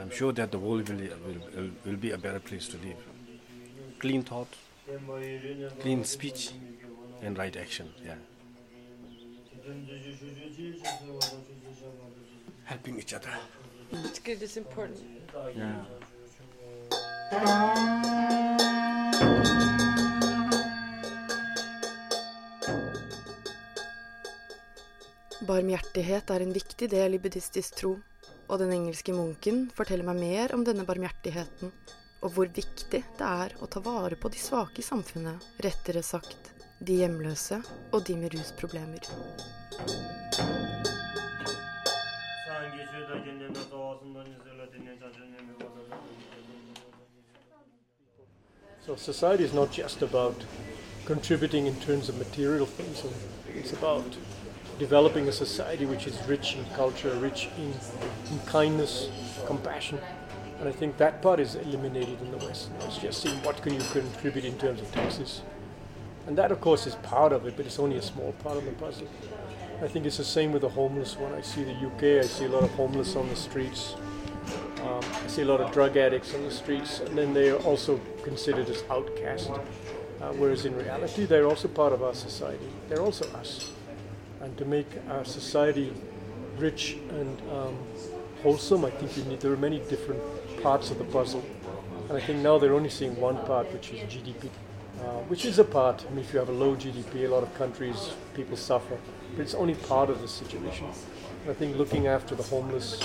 I'm 0.00 0.10
sure 0.10 0.32
that 0.32 0.50
the 0.50 0.58
world 0.58 0.88
will, 0.88 1.08
will, 1.26 1.70
will 1.84 1.96
be 1.96 2.10
a 2.10 2.18
better 2.18 2.40
place 2.40 2.68
to 2.68 2.76
live. 2.78 2.96
Clean 3.98 4.22
thought, 4.22 4.48
clean 5.80 6.04
speech, 6.04 6.50
and 7.22 7.38
right 7.38 7.56
action. 7.56 7.90
Yeah. 8.04 8.14
Helping 12.64 12.98
each 12.98 13.14
other. 13.14 13.30
It's 14.02 14.18
good. 14.18 14.42
It's 14.42 14.56
important. 14.56 14.98
Yeah. 15.54 15.84
Barmhjertighet 25.46 26.30
er 26.30 26.40
en 26.40 26.52
viktig 26.52 26.88
del 26.90 27.14
i 27.14 27.20
buddhistisk 27.20 27.76
tro, 27.78 27.92
og 28.48 28.58
den 28.58 28.72
engelske 28.72 29.12
munken 29.14 29.68
forteller 29.76 30.06
meg 30.08 30.22
mer 30.22 30.54
om 30.56 30.64
denne 30.66 30.86
barmhjertigheten, 30.88 31.70
og 32.24 32.34
hvor 32.34 32.48
viktig 32.48 33.02
det 33.18 33.28
er 33.28 33.54
å 33.60 33.68
ta 33.70 33.82
vare 33.84 34.16
på 34.16 34.32
de 34.32 34.40
svake 34.40 34.80
i 34.80 34.86
samfunnet, 34.86 35.44
rettere 35.62 36.02
sagt 36.02 36.50
de 36.80 36.98
hjemløse 37.02 37.60
og 37.92 38.02
de 38.08 38.18
med 38.18 38.34
rusproblemer. 38.34 39.06
So 48.86 48.96
society 48.96 49.44
is 49.44 49.54
not 49.54 49.72
just 49.72 50.02
about 50.02 50.44
contributing 51.06 51.66
in 51.66 51.74
terms 51.80 52.08
of 52.08 52.18
material 52.18 52.66
things. 52.66 53.02
It's 53.48 53.72
about 53.72 54.04
developing 54.78 55.26
a 55.28 55.32
society 55.32 55.86
which 55.86 56.06
is 56.06 56.20
rich 56.28 56.56
in 56.56 56.64
culture, 56.76 57.14
rich 57.14 57.48
in, 57.56 57.72
in 58.30 58.38
kindness, 58.46 59.08
compassion. 59.46 59.98
And 60.60 60.68
I 60.68 60.72
think 60.72 60.98
that 60.98 61.22
part 61.22 61.40
is 61.40 61.54
eliminated 61.54 62.20
in 62.20 62.30
the 62.30 62.38
West. 62.38 62.70
It's 62.80 62.98
just 62.98 63.22
seeing 63.22 63.42
what 63.42 63.62
can 63.62 63.72
you 63.72 63.80
contribute 63.92 64.44
in 64.44 64.58
terms 64.58 64.80
of 64.80 64.92
taxes. 64.92 65.42
And 66.26 66.36
that, 66.36 66.52
of 66.52 66.60
course, 66.60 66.86
is 66.86 66.94
part 66.96 67.32
of 67.32 67.46
it, 67.46 67.56
but 67.56 67.66
it's 67.66 67.78
only 67.78 67.96
a 67.96 68.02
small 68.02 68.32
part 68.42 68.56
of 68.56 68.64
the 68.64 68.72
puzzle. 68.72 69.08
I 69.82 69.88
think 69.88 70.06
it's 70.06 70.18
the 70.18 70.24
same 70.24 70.52
with 70.52 70.62
the 70.62 70.68
homeless. 70.68 71.18
When 71.18 71.34
I 71.34 71.40
see 71.40 71.64
the 71.64 71.72
UK, 71.72 72.24
I 72.24 72.26
see 72.26 72.44
a 72.44 72.48
lot 72.48 72.62
of 72.62 72.70
homeless 72.74 73.16
on 73.16 73.28
the 73.28 73.36
streets. 73.36 73.96
Um, 74.82 75.00
I 75.02 75.26
see 75.26 75.42
a 75.42 75.46
lot 75.46 75.60
of 75.60 75.72
drug 75.72 75.96
addicts 75.96 76.34
on 76.34 76.44
the 76.44 76.50
streets, 76.50 77.00
and 77.00 77.16
then 77.18 77.34
they 77.34 77.50
are 77.50 77.58
also 77.62 78.00
considered 78.22 78.68
as 78.68 78.84
outcasts. 78.90 79.48
Uh, 79.48 80.32
whereas 80.34 80.64
in 80.64 80.76
reality, 80.76 81.24
they're 81.24 81.46
also 81.46 81.68
part 81.68 81.92
of 81.92 82.02
our 82.02 82.14
society. 82.14 82.68
They're 82.88 83.02
also 83.02 83.26
us. 83.36 83.72
And 84.40 84.56
to 84.58 84.64
make 84.64 84.86
our 85.10 85.24
society 85.24 85.92
rich 86.58 86.96
and 87.10 87.40
um, 87.50 87.76
wholesome, 88.42 88.84
I 88.84 88.90
think 88.90 89.16
you 89.16 89.24
need, 89.24 89.40
there 89.40 89.52
are 89.52 89.56
many 89.56 89.80
different 89.88 90.22
parts 90.62 90.90
of 90.90 90.98
the 90.98 91.04
puzzle. 91.04 91.44
And 92.08 92.16
I 92.16 92.20
think 92.20 92.40
now 92.40 92.58
they're 92.58 92.74
only 92.74 92.90
seeing 92.90 93.18
one 93.20 93.36
part, 93.44 93.72
which 93.72 93.90
is 93.90 94.00
GDP, 94.00 94.50
uh, 95.00 95.20
which 95.28 95.44
is 95.44 95.58
a 95.58 95.64
part. 95.64 96.04
I 96.06 96.10
mean, 96.10 96.24
if 96.24 96.32
you 96.32 96.38
have 96.38 96.48
a 96.48 96.52
low 96.52 96.76
GDP, 96.76 97.26
a 97.26 97.28
lot 97.28 97.42
of 97.42 97.54
countries, 97.54 98.12
people 98.34 98.56
suffer. 98.56 98.98
But 99.36 99.42
it's 99.42 99.54
only 99.54 99.74
part 99.74 100.10
of 100.10 100.20
the 100.20 100.28
situation. 100.28 100.86
And 101.42 101.50
I 101.50 101.54
think 101.54 101.76
looking 101.76 102.06
after 102.06 102.34
the 102.34 102.42
homeless, 102.44 103.02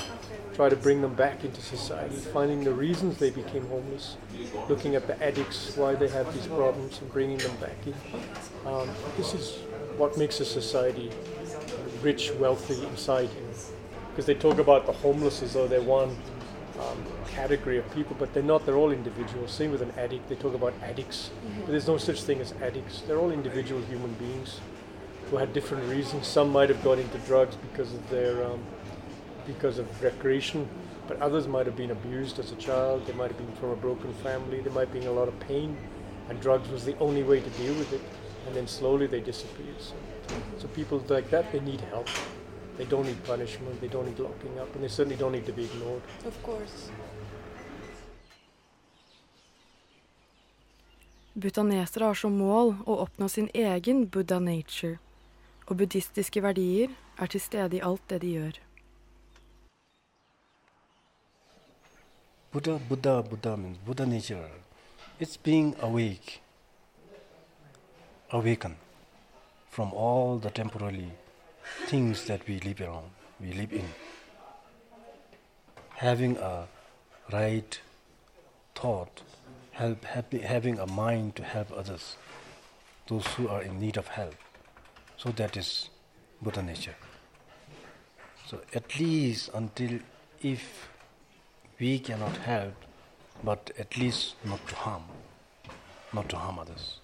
try 0.54 0.70
to 0.70 0.76
bring 0.76 1.02
them 1.02 1.14
back 1.14 1.44
into 1.44 1.62
society, 1.62 2.16
finding 2.16 2.64
the 2.64 2.74
reasons 2.74 3.18
they 3.18 3.32
became 3.32 3.66
homeless, 3.68 4.18
looking 4.68 4.96
at 4.96 5.08
the 5.08 5.22
addicts, 5.24 5.76
why 5.76 5.96
they 5.96 6.08
have 6.10 6.34
these 6.34 6.48
problems, 6.48 7.00
and 7.00 7.12
bringing 7.12 7.38
them 7.38 7.56
back 7.58 7.78
in. 7.86 7.94
Um, 8.66 8.90
this 9.18 9.34
is 9.34 9.58
what 9.98 10.18
makes 10.18 10.40
a 10.40 10.46
society 10.46 11.12
rich, 12.02 12.32
wealthy 12.34 12.86
inside. 12.86 13.30
Because 14.12 14.26
they 14.26 14.36
talk 14.36 14.60
about 14.60 14.86
the 14.86 14.92
homeless 14.92 15.42
as 15.42 15.54
though 15.54 15.68
they're 15.68 15.82
one 15.82 16.16
um, 16.80 17.04
category 17.28 17.78
of 17.78 17.90
people, 17.94 18.16
but 18.20 18.34
they're 18.34 18.44
not. 18.44 18.66
They're 18.66 18.78
all 18.78 18.92
individuals. 18.92 19.52
Same 19.52 19.72
with 19.72 19.82
an 19.82 19.92
addict. 19.98 20.30
They 20.30 20.36
talk 20.36 20.54
about 20.54 20.74
addicts, 20.82 21.30
but 21.62 21.72
there's 21.72 21.88
no 21.88 21.98
such 21.98 22.24
thing 22.24 22.40
as 22.40 22.54
addicts. 22.62 23.02
They're 23.02 23.20
all 23.20 23.32
individual 23.32 23.82
human 23.82 24.14
beings 24.14 24.60
who 25.30 25.38
had 25.38 25.54
different 25.54 25.84
reasons. 25.90 26.28
Some 26.28 26.50
might 26.52 26.70
have 26.70 26.84
got 26.84 27.00
into 27.00 27.18
drugs 27.20 27.56
because 27.56 27.94
of 27.94 28.10
their 28.10 28.44
um, 28.46 28.62
because 29.46 29.80
of 29.80 30.04
recreation, 30.04 30.68
but 31.08 31.20
others 31.22 31.48
might 31.48 31.66
have 31.66 31.76
been 31.76 31.92
abused 31.92 32.40
as 32.40 32.52
a 32.52 32.56
child. 32.56 33.06
They 33.06 33.14
might 33.14 33.32
have 33.32 33.38
been 33.38 33.56
from 33.58 33.70
a 33.72 33.76
broken 33.76 34.14
family. 34.16 34.62
They 34.62 34.72
might 34.72 34.92
be 34.92 35.00
in 35.00 35.08
a 35.08 35.12
lot 35.12 35.28
of 35.28 35.40
pain, 35.42 35.78
and 36.30 36.40
drugs 36.40 36.70
was 36.70 36.86
the 36.86 36.98
only 37.00 37.24
way 37.24 37.40
to 37.40 37.50
deal 37.52 37.74
with 37.76 37.92
it. 37.94 38.02
And 38.48 38.56
then 38.56 38.68
slowly 38.68 39.06
they 39.06 39.20
disappeared. 39.20 39.80
So, 39.80 39.94
so 40.58 40.68
people 40.70 41.04
like 41.10 41.30
that, 41.30 41.52
they 41.52 41.60
need 41.60 41.82
help. 41.82 42.08
They 42.80 42.86
don't 42.86 43.06
need 43.06 43.22
punishment. 43.26 43.82
They 43.82 43.90
don't 43.90 44.06
need 44.06 44.20
locking 44.20 44.58
up, 44.58 44.74
and 44.74 44.84
they 44.84 44.88
certainly 44.88 45.18
don't 45.18 45.34
need 45.34 45.46
to 45.46 45.52
be 45.52 45.66
ignored. 45.66 46.02
Of 46.26 46.44
course. 46.44 46.92
Butanesere 51.34 52.08
har 52.08 52.16
som 52.16 52.40
mål 52.40 52.74
å 52.88 52.96
oppnå 53.04 53.28
sin 53.28 53.52
egen 53.54 54.06
Buddha 54.08 54.40
nature, 54.40 54.96
og 55.68 55.76
buddhistiske 55.84 56.40
verdier 56.40 56.96
er 57.20 57.28
til 57.28 57.44
stede 57.44 57.82
i 57.82 57.84
alt 57.84 58.08
det 58.08 58.24
de 58.24 58.34
gjør. 58.38 58.64
Buddha, 62.54 62.80
Buddha, 62.90 63.22
Buddha 63.22 63.58
means 63.58 63.78
Buddha 63.86 64.06
nature. 64.06 64.50
It's 65.20 65.36
being 65.36 65.76
awake, 65.82 66.40
awakened 68.32 68.80
from 69.70 69.92
all 69.92 70.40
the 70.40 70.50
temporary 70.50 71.12
things 71.88 72.26
that 72.26 72.48
we 72.48 72.60
live 72.60 72.82
around, 72.82 73.10
we 73.40 73.54
live 73.54 73.74
in. 73.74 73.86
Having 75.96 76.38
a 76.38 76.68
right 77.32 77.80
thought, 78.76 79.22
help, 79.72 80.06
happy, 80.06 80.40
having 80.40 80.80
a 80.80 80.88
mind 80.88 81.36
to 81.36 81.44
help 81.44 81.72
others, 81.72 82.16
those 83.08 83.26
who 83.28 83.48
are 83.48 83.62
in 83.62 83.80
need 83.80 83.98
of 83.98 84.08
help. 84.08 84.36
So 85.18 85.32
that 85.32 85.58
is 85.58 85.90
Buddha 86.42 86.62
nature. 86.62 86.96
So 88.48 88.62
at 88.74 89.00
least 89.00 89.50
until 89.54 90.00
if 90.42 90.88
we 91.80 92.00
cannot 92.00 92.38
help, 92.38 92.74
but 93.44 93.72
at 93.78 93.98
least 93.98 94.36
not 94.46 94.66
to 94.68 94.76
harm, 94.76 95.04
not 96.14 96.30
to 96.30 96.38
harm 96.38 96.60
others. 96.60 96.99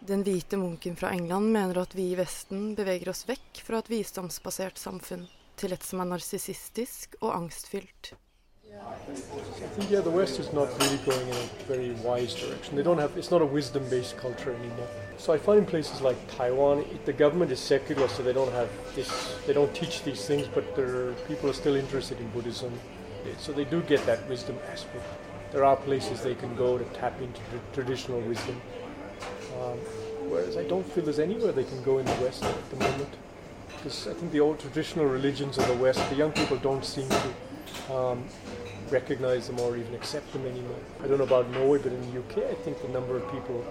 Den 0.00 0.22
hvite 0.22 0.56
munken 0.56 0.96
fra 0.96 1.10
England 1.12 1.50
mener 1.52 1.82
at 1.82 1.94
vi 1.94 2.12
i 2.12 2.16
Vesten 2.16 2.74
beveger 2.78 3.10
oss 3.10 3.26
vekk 3.28 3.60
fra 3.66 3.82
et 3.82 3.90
visdomsbasert 3.90 4.78
samfunn 4.78 5.26
til 5.58 5.74
et 5.74 5.84
som 5.84 6.00
er 6.00 6.08
narsissistisk 6.12 7.16
og 7.20 7.34
angstfylt. 7.34 8.14
Think 9.74 9.90
yeah, 9.90 10.00
the 10.00 10.10
West 10.10 10.38
is 10.38 10.52
not 10.52 10.68
really 10.78 10.98
going 11.04 11.28
in 11.28 11.34
a 11.34 11.48
very 11.66 11.90
wise 12.04 12.34
direction. 12.34 12.76
They 12.76 12.84
don't 12.84 12.98
have. 12.98 13.16
It's 13.16 13.30
not 13.30 13.42
a 13.42 13.46
wisdom-based 13.46 14.16
culture 14.18 14.52
anymore. 14.52 14.88
So 15.16 15.32
I 15.32 15.38
find 15.38 15.58
in 15.58 15.66
places 15.66 16.00
like 16.00 16.16
Taiwan, 16.36 16.80
it, 16.80 17.04
the 17.04 17.12
government 17.12 17.50
is 17.50 17.58
secular, 17.58 18.08
so 18.08 18.22
they 18.22 18.32
don't 18.32 18.52
have 18.52 18.68
this. 18.94 19.10
They 19.46 19.52
don't 19.52 19.74
teach 19.74 20.04
these 20.04 20.26
things, 20.26 20.46
but 20.54 20.76
their 20.76 21.12
people 21.26 21.50
are 21.50 21.54
still 21.54 21.74
interested 21.74 22.20
in 22.20 22.28
Buddhism. 22.30 22.72
So 23.38 23.52
they 23.52 23.64
do 23.64 23.82
get 23.82 24.04
that 24.06 24.28
wisdom 24.28 24.56
aspect. 24.70 25.04
There 25.52 25.64
are 25.64 25.76
places 25.76 26.22
they 26.22 26.34
can 26.34 26.54
go 26.56 26.78
to 26.78 26.84
tap 27.00 27.20
into 27.20 27.40
traditional 27.72 28.20
wisdom. 28.20 28.60
Um, 29.60 29.78
whereas 30.30 30.56
I 30.56 30.64
don't 30.64 30.86
feel 30.92 31.04
there's 31.04 31.18
anywhere 31.18 31.52
they 31.52 31.64
can 31.64 31.82
go 31.82 31.98
in 31.98 32.06
the 32.06 32.18
West 32.22 32.44
at 32.44 32.70
the 32.70 32.76
moment. 32.76 33.14
Because 33.76 34.08
I 34.08 34.14
think 34.14 34.32
the 34.32 34.40
old 34.40 34.58
traditional 34.58 35.06
religions 35.06 35.58
of 35.58 35.66
the 35.66 35.74
West, 35.74 36.08
the 36.10 36.16
young 36.16 36.32
people 36.32 36.56
don't 36.56 36.84
seem 36.84 37.08
to 37.08 37.94
um, 37.94 38.24
recognize 38.90 39.46
them 39.46 39.60
or 39.60 39.76
even 39.76 39.94
accept 39.94 40.32
them 40.32 40.46
anymore. 40.46 40.78
I 41.02 41.06
don't 41.06 41.18
know 41.18 41.24
about 41.24 41.50
Norway, 41.50 41.78
but 41.78 41.92
in 41.92 42.00
the 42.12 42.18
UK, 42.18 42.50
I 42.50 42.54
think 42.54 42.80
the 42.82 42.88
number 42.88 43.16
of 43.16 43.30
people 43.30 43.64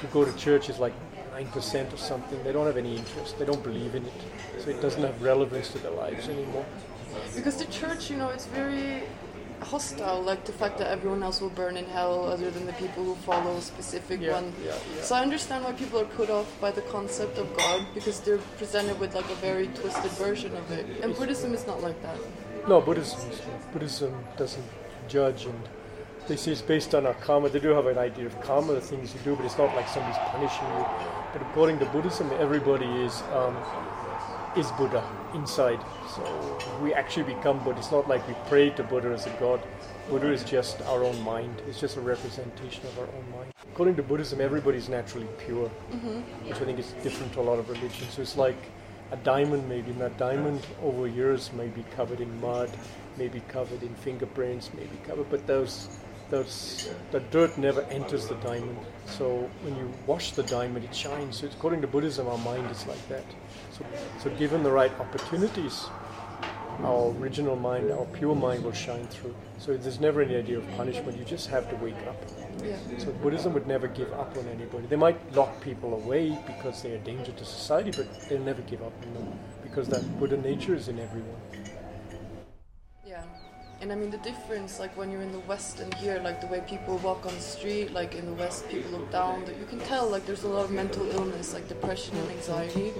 who 0.00 0.08
go 0.08 0.24
to 0.24 0.36
church 0.36 0.68
is 0.68 0.78
like 0.78 0.92
9% 1.34 1.92
or 1.92 1.96
something. 1.96 2.42
They 2.44 2.52
don't 2.52 2.66
have 2.66 2.76
any 2.76 2.96
interest, 2.96 3.38
they 3.38 3.44
don't 3.44 3.62
believe 3.62 3.94
in 3.94 4.04
it. 4.04 4.12
So 4.58 4.70
it 4.70 4.80
doesn't 4.80 5.02
have 5.02 5.20
relevance 5.22 5.70
to 5.72 5.78
their 5.78 5.92
lives 5.92 6.28
anymore. 6.28 6.66
Because 7.34 7.56
the 7.56 7.66
church, 7.66 8.10
you 8.10 8.16
know, 8.16 8.28
it's 8.28 8.46
very 8.46 9.02
hostile, 9.62 10.22
like 10.22 10.44
the 10.44 10.52
fact 10.52 10.78
that 10.78 10.88
everyone 10.88 11.22
else 11.22 11.40
will 11.40 11.50
burn 11.50 11.76
in 11.76 11.84
hell 11.86 12.24
other 12.26 12.50
than 12.50 12.66
the 12.66 12.72
people 12.74 13.04
who 13.04 13.14
follow 13.16 13.56
a 13.56 13.60
specific 13.60 14.20
Yeah, 14.20 14.32
one. 14.32 14.52
yeah, 14.64 14.74
yeah. 14.94 15.02
So 15.02 15.14
I 15.14 15.22
understand 15.22 15.64
why 15.64 15.72
people 15.72 16.00
are 16.00 16.04
put 16.04 16.30
off 16.30 16.46
by 16.60 16.70
the 16.70 16.82
concept 16.82 17.38
of 17.38 17.54
God 17.56 17.86
because 17.94 18.20
they're 18.20 18.38
presented 18.56 18.98
with 19.00 19.14
like 19.14 19.28
a 19.30 19.34
very 19.36 19.68
twisted 19.68 20.10
version 20.12 20.54
of 20.56 20.70
it. 20.70 20.86
And 21.02 21.14
Buddhism 21.16 21.54
is 21.54 21.66
not 21.66 21.82
like 21.82 22.00
that. 22.02 22.16
No, 22.68 22.80
Buddhism, 22.80 23.18
Buddhism 23.72 24.12
doesn't 24.36 24.64
judge, 25.08 25.46
and 25.46 25.58
they 26.26 26.36
say 26.36 26.52
it's 26.52 26.60
based 26.60 26.94
on 26.94 27.06
our 27.06 27.14
karma. 27.14 27.48
They 27.48 27.60
do 27.60 27.70
have 27.70 27.86
an 27.86 27.96
idea 27.98 28.26
of 28.26 28.38
karma, 28.42 28.74
the 28.74 28.80
things 28.80 29.14
you 29.14 29.20
do, 29.24 29.34
but 29.36 29.44
it's 29.46 29.56
not 29.56 29.74
like 29.74 29.88
somebody's 29.88 30.18
punishing 30.18 30.66
you. 30.76 30.84
But 31.32 31.42
according 31.42 31.78
to 31.78 31.86
Buddhism, 31.86 32.30
everybody 32.38 32.86
is 33.02 33.22
um, 33.32 33.56
is 34.58 34.72
Buddha 34.72 35.08
inside. 35.34 35.80
So 36.14 36.58
we 36.82 36.92
actually 36.92 37.32
become 37.32 37.62
Buddha. 37.62 37.78
It's 37.78 37.92
not 37.92 38.08
like 38.08 38.26
we 38.26 38.34
pray 38.48 38.70
to 38.70 38.82
Buddha 38.82 39.10
as 39.10 39.26
a 39.26 39.30
god. 39.38 39.60
Buddha 40.10 40.32
is 40.32 40.42
just 40.42 40.82
our 40.82 41.04
own 41.04 41.20
mind. 41.22 41.62
It's 41.68 41.78
just 41.78 41.96
a 41.96 42.00
representation 42.00 42.84
of 42.86 42.98
our 42.98 43.04
own 43.04 43.30
mind. 43.30 43.52
According 43.72 43.94
to 43.96 44.02
Buddhism, 44.02 44.40
everybody's 44.40 44.88
naturally 44.88 45.28
pure, 45.38 45.70
mm-hmm. 45.92 46.20
which 46.48 46.56
I 46.56 46.64
think 46.64 46.80
is 46.80 46.92
different 47.04 47.32
to 47.34 47.40
a 47.40 47.42
lot 47.42 47.60
of 47.60 47.68
religions. 47.68 48.14
So 48.14 48.22
it's 48.22 48.36
like 48.36 48.58
a 49.12 49.16
diamond 49.18 49.68
maybe, 49.68 49.92
and 49.92 50.00
that 50.00 50.18
diamond 50.18 50.66
over 50.82 51.06
years 51.06 51.52
may 51.52 51.68
be 51.68 51.84
covered 51.94 52.20
in 52.20 52.40
mud, 52.40 52.70
may 53.16 53.28
be 53.28 53.40
covered 53.48 53.82
in 53.82 53.94
fingerprints, 53.94 54.74
may 54.74 54.86
be 54.86 54.98
covered, 55.06 55.30
but 55.30 55.46
those 55.46 55.88
there's, 56.30 56.90
the 57.10 57.20
dirt 57.20 57.56
never 57.56 57.82
enters 57.84 58.28
the 58.28 58.34
diamond. 58.36 58.76
So 59.06 59.48
when 59.62 59.74
you 59.76 59.90
wash 60.06 60.32
the 60.32 60.42
diamond, 60.42 60.84
it 60.84 60.94
shines. 60.94 61.38
So 61.38 61.46
according 61.46 61.80
to 61.80 61.86
Buddhism, 61.86 62.26
our 62.26 62.36
mind 62.38 62.70
is 62.70 62.86
like 62.86 63.08
that. 63.08 63.24
So, 63.78 63.86
so 64.22 64.30
given 64.36 64.62
the 64.62 64.70
right 64.70 64.92
opportunities, 65.00 65.86
our 66.82 67.12
original 67.20 67.56
mind, 67.56 67.90
our 67.90 68.04
pure 68.06 68.34
mind 68.34 68.64
will 68.64 68.72
shine 68.72 69.06
through. 69.08 69.34
So 69.58 69.76
there's 69.76 70.00
never 70.00 70.22
any 70.22 70.36
idea 70.36 70.58
of 70.58 70.68
punishment. 70.76 71.18
You 71.18 71.24
just 71.24 71.48
have 71.48 71.68
to 71.70 71.76
wake 71.76 71.96
up. 72.06 72.16
Yeah. 72.62 72.76
So 72.98 73.10
Buddhism 73.12 73.52
would 73.54 73.66
never 73.66 73.88
give 73.88 74.12
up 74.12 74.36
on 74.36 74.46
anybody. 74.48 74.86
They 74.86 74.96
might 74.96 75.18
lock 75.34 75.60
people 75.60 75.94
away 75.94 76.38
because 76.46 76.82
they're 76.82 76.96
a 76.96 76.98
danger 76.98 77.32
to 77.32 77.44
society, 77.44 77.90
but 77.90 78.06
they'll 78.28 78.40
never 78.40 78.62
give 78.62 78.82
up 78.82 78.92
on 79.06 79.14
them 79.14 79.38
because 79.62 79.88
that 79.88 80.02
Buddha 80.18 80.36
nature 80.36 80.74
is 80.74 80.88
in 80.88 80.98
everyone. 80.98 81.40
And 83.80 83.92
I 83.92 83.94
mean 83.94 84.10
the 84.10 84.18
difference, 84.18 84.80
like 84.80 84.96
when 84.96 85.08
you're 85.12 85.22
in 85.22 85.30
the 85.30 85.38
West 85.40 85.78
and 85.78 85.94
here, 85.94 86.20
like 86.24 86.40
the 86.40 86.48
way 86.48 86.60
people 86.68 86.98
walk 86.98 87.24
on 87.26 87.34
the 87.34 87.40
street, 87.40 87.92
like 87.92 88.16
in 88.16 88.26
the 88.26 88.32
West, 88.32 88.68
people 88.68 88.90
look 88.90 89.08
down. 89.12 89.46
You 89.46 89.66
can 89.66 89.78
tell, 89.78 90.08
like 90.10 90.26
there's 90.26 90.42
a 90.42 90.48
lot 90.48 90.64
of 90.64 90.72
mental 90.72 91.08
illness, 91.12 91.54
like 91.54 91.68
depression 91.68 92.16
and 92.16 92.28
anxiety. 92.30 92.92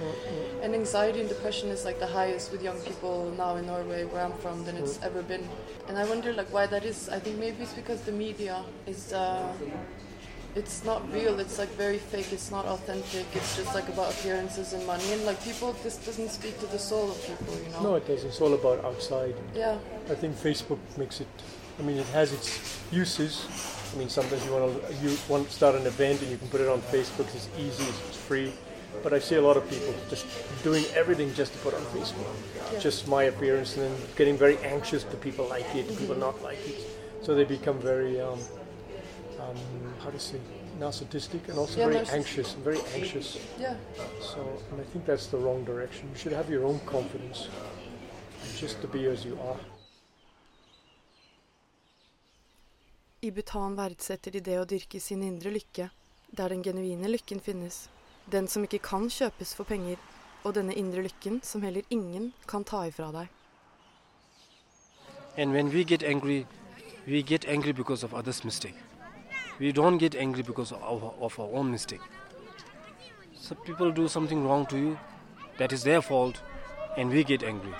And 0.63 0.73
anxiety 0.73 1.19
and 1.19 1.27
depression 1.27 1.67
is 1.67 1.83
like 1.83 1.99
the 1.99 2.07
highest 2.07 2.53
with 2.53 2.63
young 2.63 2.79
people 2.79 3.33
now 3.37 3.57
in 3.57 3.67
Norway, 3.67 4.05
where 4.05 4.23
I'm 4.23 4.37
from, 4.37 4.63
than 4.63 4.77
it's 4.77 5.01
ever 5.03 5.21
been. 5.21 5.45
And 5.89 5.97
I 5.97 6.05
wonder, 6.05 6.31
like, 6.31 6.51
why 6.53 6.65
that 6.67 6.85
is. 6.85 7.09
I 7.09 7.19
think 7.19 7.37
maybe 7.39 7.63
it's 7.63 7.73
because 7.73 8.01
the 8.01 8.13
media 8.13 8.63
is. 8.87 9.11
Uh, 9.11 9.51
it's 10.59 10.83
not 10.83 11.01
real. 11.11 11.39
It's 11.39 11.57
like 11.57 11.69
very 11.69 11.97
fake. 11.97 12.31
It's 12.31 12.51
not 12.51 12.65
authentic. 12.65 13.25
It's 13.33 13.55
just 13.55 13.73
like 13.73 13.87
about 13.87 14.13
appearances 14.13 14.73
and 14.73 14.85
money. 14.85 15.11
And 15.13 15.25
like 15.25 15.41
people, 15.43 15.71
this 15.83 15.97
doesn't 16.05 16.29
speak 16.29 16.59
to 16.59 16.67
the 16.67 16.77
soul 16.77 17.11
of 17.11 17.17
people, 17.25 17.53
you 17.63 17.71
know. 17.71 17.83
No, 17.83 17.95
it 17.95 18.05
doesn't. 18.07 18.27
It's 18.27 18.41
all 18.41 18.53
about 18.53 18.83
outside. 18.83 19.35
Yeah. 19.55 19.77
I 20.09 20.15
think 20.15 20.35
Facebook 20.35 20.79
makes 20.97 21.21
it. 21.21 21.27
I 21.79 21.81
mean, 21.83 21.97
it 21.97 22.05
has 22.07 22.33
its 22.33 22.79
uses. 22.91 23.47
I 23.93 23.97
mean, 23.97 24.09
sometimes 24.09 24.45
you 24.45 24.51
want 24.51 24.65
to 24.69 24.93
you 25.01 25.17
want 25.29 25.47
to 25.47 25.53
start 25.53 25.75
an 25.75 25.87
event 25.87 26.21
and 26.21 26.29
you 26.29 26.37
can 26.37 26.49
put 26.49 26.61
it 26.61 26.67
on 26.67 26.81
Facebook. 26.81 27.33
It's 27.33 27.49
easy. 27.57 27.89
It's 28.07 28.17
free. 28.17 28.51
But 29.01 29.13
I 29.13 29.19
see 29.19 29.35
a 29.35 29.41
lot 29.41 29.55
of 29.55 29.69
people 29.69 29.93
just 30.09 30.25
doing 30.63 30.83
everything 30.93 31.33
just 31.33 31.53
to 31.53 31.59
put 31.59 31.73
on 31.73 31.81
Facebook. 31.95 32.35
Yeah. 32.73 32.79
Just 32.79 33.07
my 33.07 33.23
appearance 33.23 33.77
and 33.77 33.85
then 33.85 33.95
getting 34.17 34.37
very 34.37 34.57
anxious. 34.57 35.03
Do 35.03 35.15
people 35.17 35.47
like 35.47 35.73
it? 35.73 35.87
Do 35.87 35.95
people 35.95 36.17
not 36.17 36.41
like 36.43 36.59
it? 36.67 36.85
So 37.21 37.35
they 37.35 37.45
become 37.45 37.79
very, 37.79 38.19
um, 38.19 38.39
um, 39.39 39.57
how 40.03 40.09
to 40.11 40.19
say, 40.19 40.39
narcissistic 40.79 41.49
and 41.49 41.57
also 41.59 41.79
Yeah, 41.79 41.87
very 41.87 41.99
narciss- 42.05 42.13
anxious. 42.13 42.53
Very 42.63 42.79
anxious. 42.95 43.37
Yeah. 43.59 43.75
So, 44.21 44.41
and 44.71 44.81
I 44.81 44.83
think 44.91 45.05
that's 45.05 45.27
the 45.27 45.37
wrong 45.37 45.63
direction. 45.65 46.09
You 46.13 46.17
should 46.17 46.33
have 46.33 46.49
your 46.49 46.65
own 46.65 46.79
confidence, 46.85 47.47
just 48.57 48.81
to 48.81 48.87
be 48.87 49.05
as 49.07 49.25
you 49.25 49.37
are. 49.41 49.59
I 53.21 53.29
Bhutan 53.31 53.75
verdsetter 53.75 54.31
de 54.31 54.39
det 54.39 54.59
å 54.61 54.65
dyrke 54.65 54.99
sin 55.03 55.23
indre 55.23 55.51
lykke, 55.51 55.89
der 56.37 56.47
den 56.49 56.63
genuine 56.63 57.07
lykken 57.11 57.41
finnes. 57.43 57.89
Den 58.31 58.47
som 58.47 58.63
ikke 58.63 58.79
kan 58.79 59.09
kjøpes 59.09 59.55
for 59.55 59.63
penger, 59.67 59.97
og 60.45 60.53
denne 60.55 60.73
indre 60.73 61.01
lykken 61.03 61.41
som 61.43 61.61
heller 61.61 61.81
ingen 61.89 62.31
kan 62.47 62.63
ta 62.63 62.85
ifra 62.87 63.11
deg. 63.11 63.27
And 65.37 65.51
when 65.51 65.69
we 65.73 65.83
get 65.83 66.03
angry, 66.03 66.45
we 67.07 67.21
get 67.21 67.45
angry 67.45 67.71
because 67.73 68.03
of 68.05 68.13
others' 68.13 68.43
mistake. 68.45 68.75
We 69.59 69.71
don't 69.71 69.97
get 69.97 70.15
angry 70.15 70.43
because 70.43 70.71
of 70.71 70.81
our, 70.81 71.13
of 71.19 71.39
our 71.39 71.49
own 71.53 71.71
mistake. 71.71 72.01
So 73.33 73.55
people 73.55 73.91
do 73.91 74.07
something 74.07 74.47
wrong 74.47 74.65
to 74.67 74.77
you, 74.77 74.99
that 75.57 75.73
is 75.73 75.83
their 75.83 76.01
fault, 76.01 76.41
and 76.97 77.09
we 77.09 77.23
get 77.23 77.43
angry. 77.43 77.73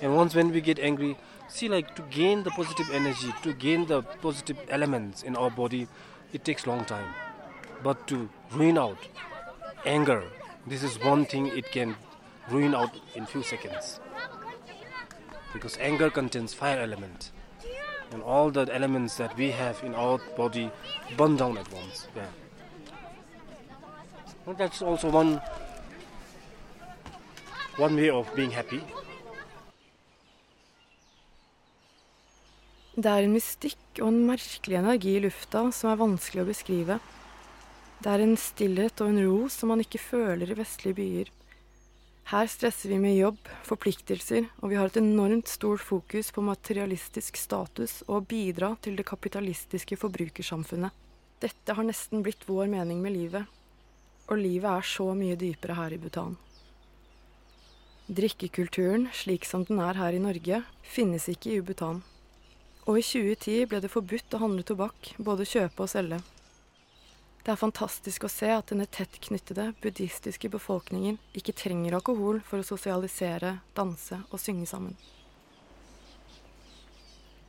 And 0.00 0.14
once 0.14 0.34
when 0.34 0.52
we 0.52 0.60
get 0.60 0.78
angry, 0.78 1.16
see 1.48 1.68
like 1.68 1.94
to 1.96 2.02
gain 2.02 2.42
the 2.42 2.50
positive 2.50 2.90
energy, 2.92 3.32
to 3.42 3.52
gain 3.52 3.86
the 3.86 4.02
positive 4.02 4.58
elements 4.68 5.22
in 5.22 5.36
our 5.36 5.50
body, 5.50 5.88
it 6.32 6.44
takes 6.44 6.66
long 6.66 6.84
time. 6.84 7.12
But 7.82 8.06
to 8.08 8.28
ruin 8.52 8.78
out 8.78 8.98
anger, 9.84 10.24
this 10.66 10.82
is 10.82 10.98
one 11.00 11.26
thing 11.26 11.46
it 11.48 11.70
can 11.70 11.96
ruin 12.50 12.74
out 12.74 12.90
in 13.14 13.26
few 13.26 13.42
seconds 13.42 14.00
because 15.52 15.78
anger 15.78 16.10
contains 16.10 16.52
fire 16.52 16.80
element 16.80 17.30
and 18.12 18.22
all 18.22 18.50
the 18.50 18.66
elements 18.74 19.16
that 19.16 19.36
we 19.36 19.50
have 19.50 19.82
in 19.82 19.94
our 19.94 20.18
body 20.36 20.70
burn 21.16 21.36
down 21.36 21.58
at 21.58 21.70
once 21.72 22.08
yeah 22.16 22.30
well, 24.46 24.56
that's 24.56 24.82
also 24.82 25.10
one 25.10 25.40
one 27.76 27.96
way 27.96 28.10
of 28.10 28.34
being 28.34 28.50
happy 28.50 28.82
Det 32.94 33.10
er 33.10 33.24
en 33.26 33.32
mystikk 33.34 33.98
og 33.98 34.06
en 34.06 34.20
merkelig 34.28 34.76
energi 34.78 35.16
i 35.16 35.22
lufta 35.24 35.64
som 35.74 35.90
er 35.90 35.98
vanskelig 35.98 36.44
å 36.44 36.46
beskrive. 36.46 37.00
Det 37.98 38.10
er 38.12 38.22
en 38.22 38.36
stillhet 38.38 39.00
og 39.02 39.10
en 39.10 39.18
ro 39.24 39.48
som 39.50 39.72
man 39.72 39.82
ikke 39.82 39.98
føler 39.98 40.52
i 40.52 40.56
vestlige 40.60 40.98
byer. 41.00 41.32
Her 42.24 42.46
stresser 42.48 42.88
vi 42.88 42.96
med 42.98 43.18
jobb, 43.18 43.48
forpliktelser, 43.68 44.46
og 44.62 44.70
vi 44.72 44.78
har 44.80 44.88
et 44.88 44.96
enormt 44.96 45.50
stort 45.52 45.82
fokus 45.84 46.30
på 46.32 46.44
materialistisk 46.46 47.36
status 47.36 47.98
og 48.06 48.14
å 48.16 48.24
bidra 48.30 48.70
til 48.80 48.96
det 48.96 49.04
kapitalistiske 49.10 49.98
forbrukersamfunnet. 50.00 50.88
Dette 51.44 51.76
har 51.76 51.84
nesten 51.84 52.24
blitt 52.24 52.46
vår 52.48 52.70
mening 52.72 53.02
med 53.04 53.12
livet, 53.12 53.44
og 54.24 54.40
livet 54.40 54.70
er 54.70 54.88
så 54.88 55.10
mye 55.12 55.36
dypere 55.36 55.76
her 55.76 55.92
i 55.92 56.00
Bhutan. 56.00 56.38
Drikkekulturen, 58.08 59.10
slik 59.12 59.44
som 59.44 59.68
den 59.68 59.84
er 59.84 60.00
her 60.00 60.16
i 60.16 60.24
Norge, 60.24 60.62
finnes 60.80 61.28
ikke 61.28 61.58
i 61.58 61.60
Bhutan. 61.60 62.00
Og 62.88 63.00
i 63.00 63.04
2010 63.04 63.68
ble 63.68 63.84
det 63.84 63.92
forbudt 63.92 64.32
å 64.32 64.40
handle 64.46 64.64
tobakk, 64.64 65.12
både 65.20 65.44
kjøpe 65.48 65.84
og 65.84 65.92
selge. 65.92 66.24
Det 67.44 67.52
er 67.52 67.60
fantastisk 67.60 68.24
å 68.24 68.32
se 68.32 68.48
at 68.48 68.70
denne 68.72 68.86
tett 68.88 69.18
knyttede 69.26 69.74
buddhistiske 69.84 70.48
befolkningen 70.48 71.18
ikke 71.36 71.52
trenger 71.60 71.98
alkohol 71.98 72.38
for 72.40 72.62
å 72.62 72.64
sosialisere, 72.64 73.58
danse 73.76 74.22
og 74.30 74.40
synge 74.40 74.64
sammen. 74.70 74.94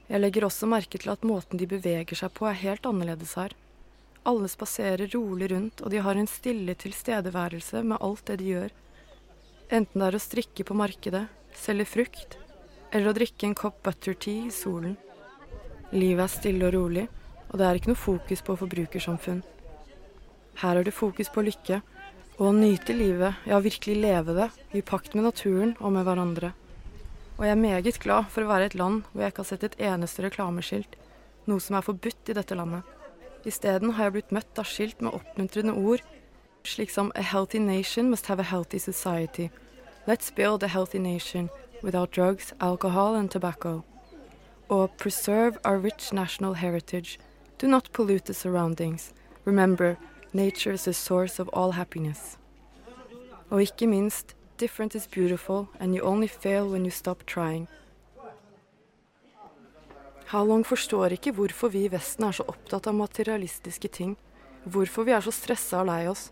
Jeg 0.10 0.20
legger 0.20 0.46
også 0.50 0.68
merke 0.68 1.00
til 1.00 1.14
at 1.14 1.24
måten 1.24 1.62
de 1.62 1.70
beveger 1.72 2.20
seg 2.20 2.34
på 2.36 2.50
er 2.50 2.60
helt 2.60 2.86
annerledes 2.86 3.38
her. 3.40 3.56
Alle 4.28 4.52
spaserer 4.52 5.08
rolig 5.16 5.50
rundt, 5.54 5.80
og 5.80 5.96
de 5.96 6.04
har 6.04 6.20
en 6.20 6.28
stille 6.28 6.76
tilstedeværelse 6.76 7.86
med 7.88 8.04
alt 8.04 8.28
det 8.28 8.40
de 8.44 8.52
gjør. 8.52 8.76
Enten 9.80 10.04
det 10.04 10.12
er 10.12 10.20
å 10.20 10.24
strikke 10.28 10.68
på 10.68 10.76
markedet, 10.76 11.24
selge 11.56 11.88
frukt, 11.88 12.38
eller 12.92 13.14
å 13.14 13.18
drikke 13.18 13.48
en 13.48 13.58
kopp 13.58 13.80
butter 13.88 14.14
tea 14.20 14.52
i 14.52 14.54
solen. 14.54 15.00
Livet 15.96 16.28
er 16.28 16.36
stille 16.36 16.68
og 16.68 16.76
rolig, 16.76 17.08
og 17.48 17.60
det 17.62 17.66
er 17.66 17.80
ikke 17.80 17.96
noe 17.96 18.06
fokus 18.06 18.44
på 18.44 18.60
forbrukersamfunn. 18.60 19.46
Her 20.62 20.80
er 20.80 20.88
det 20.88 20.96
fokus 20.96 21.30
på 21.32 21.44
lykke, 21.44 21.82
og 22.36 22.50
å 22.50 22.56
nyte 22.56 22.96
livet, 22.96 23.42
ja 23.48 23.60
virkelig 23.64 23.96
leve 24.00 24.36
det, 24.36 24.50
i 24.76 24.84
pakt 24.84 25.16
med 25.16 25.28
naturen 25.28 25.76
og 25.80 25.94
med 25.96 26.06
hverandre. 26.08 26.52
Og 27.38 27.44
jeg 27.44 27.52
er 27.52 27.60
meget 27.60 28.00
glad 28.00 28.30
for 28.32 28.44
å 28.44 28.52
være 28.52 28.68
i 28.68 28.72
et 28.72 28.78
land 28.80 29.04
hvor 29.12 29.24
jeg 29.24 29.34
ikke 29.34 29.44
har 29.44 29.50
sett 29.50 29.66
et 29.68 29.80
eneste 29.92 30.24
reklameskilt, 30.24 30.96
noe 31.48 31.64
som 31.64 31.76
er 31.76 31.86
forbudt 31.86 32.32
i 32.32 32.36
dette 32.38 32.56
landet. 32.56 32.84
Isteden 33.46 33.94
har 33.96 34.08
jeg 34.08 34.16
blitt 34.16 34.36
møtt 34.36 34.60
av 34.60 34.68
skilt 34.68 35.04
med 35.04 35.14
oppmuntrende 35.14 35.76
ord, 35.76 36.02
slik 36.66 36.90
som 36.90 37.12
A 37.16 37.22
healthy 37.22 37.60
nation 37.60 38.10
must 38.10 38.26
have 38.32 38.40
a 38.40 38.48
healthy 38.48 38.80
society. 38.80 39.52
Let's 40.08 40.32
build 40.34 40.64
a 40.64 40.68
healthy 40.68 41.00
nation 41.00 41.50
without 41.84 42.12
drugs, 42.12 42.54
alcohol 42.60 43.16
and 43.16 43.30
tobacco. 43.30 43.84
Og 44.70 44.90
Preserve 44.98 45.58
our 45.64 45.78
rich 45.78 46.14
national 46.14 46.54
heritage. 46.54 47.20
Do 47.62 47.68
not 47.68 47.92
pollute 47.94 48.26
the 48.26 48.34
surroundings. 48.34 49.14
Remember, 49.46 49.96
nature 50.36 50.74
is 50.74 50.84
the 50.84 50.94
source 50.94 51.40
of 51.42 51.50
all 51.54 51.72
happiness. 51.72 52.38
Og 53.50 53.62
ikke 53.62 53.88
minst, 53.88 54.36
different 54.60 54.96
is 54.96 55.08
beautiful 55.08 55.68
and 55.80 55.96
you 55.96 56.04
only 56.04 56.28
fail 56.28 56.70
when 56.72 56.86
you 56.86 56.92
stop 56.92 57.26
trying. 57.26 57.68
Halong 60.26 60.66
forstår 60.66 61.14
ikke 61.16 61.32
hvorfor 61.32 61.70
vi 61.70 61.86
i 61.86 61.92
Vesten 61.92 62.26
er 62.26 62.34
så 62.34 62.44
opptatt 62.50 62.88
av 62.88 62.98
materialistiske 62.98 63.88
ting. 63.88 64.16
Hvorfor 64.66 65.06
vi 65.06 65.14
er 65.14 65.22
så 65.22 65.32
stressa 65.32 65.84
og 65.84 65.92
lei 65.92 66.08
oss. 66.10 66.32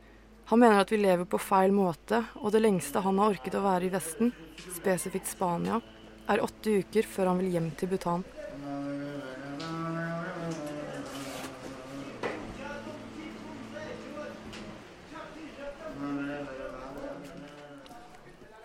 Han 0.49 0.59
mener 0.59 0.81
at 0.81 0.91
vi 0.91 0.97
lever 0.97 1.27
på 1.29 1.39
feil 1.39 1.71
måte, 1.71 2.23
og 2.41 2.51
det 2.51 2.63
lengste 2.65 3.03
han 3.05 3.21
har 3.21 3.35
orket 3.35 3.55
å 3.55 3.63
være 3.63 3.87
i 3.87 3.93
Vesten, 3.93 4.33
spesifikt 4.75 5.29
Spania, 5.29 5.79
er 6.27 6.43
åtte 6.43 6.79
uker 6.81 7.07
før 7.07 7.31
han 7.31 7.39
vil 7.39 7.53
hjem 7.53 7.69
til 7.79 7.93
Bhutan. 7.93 8.25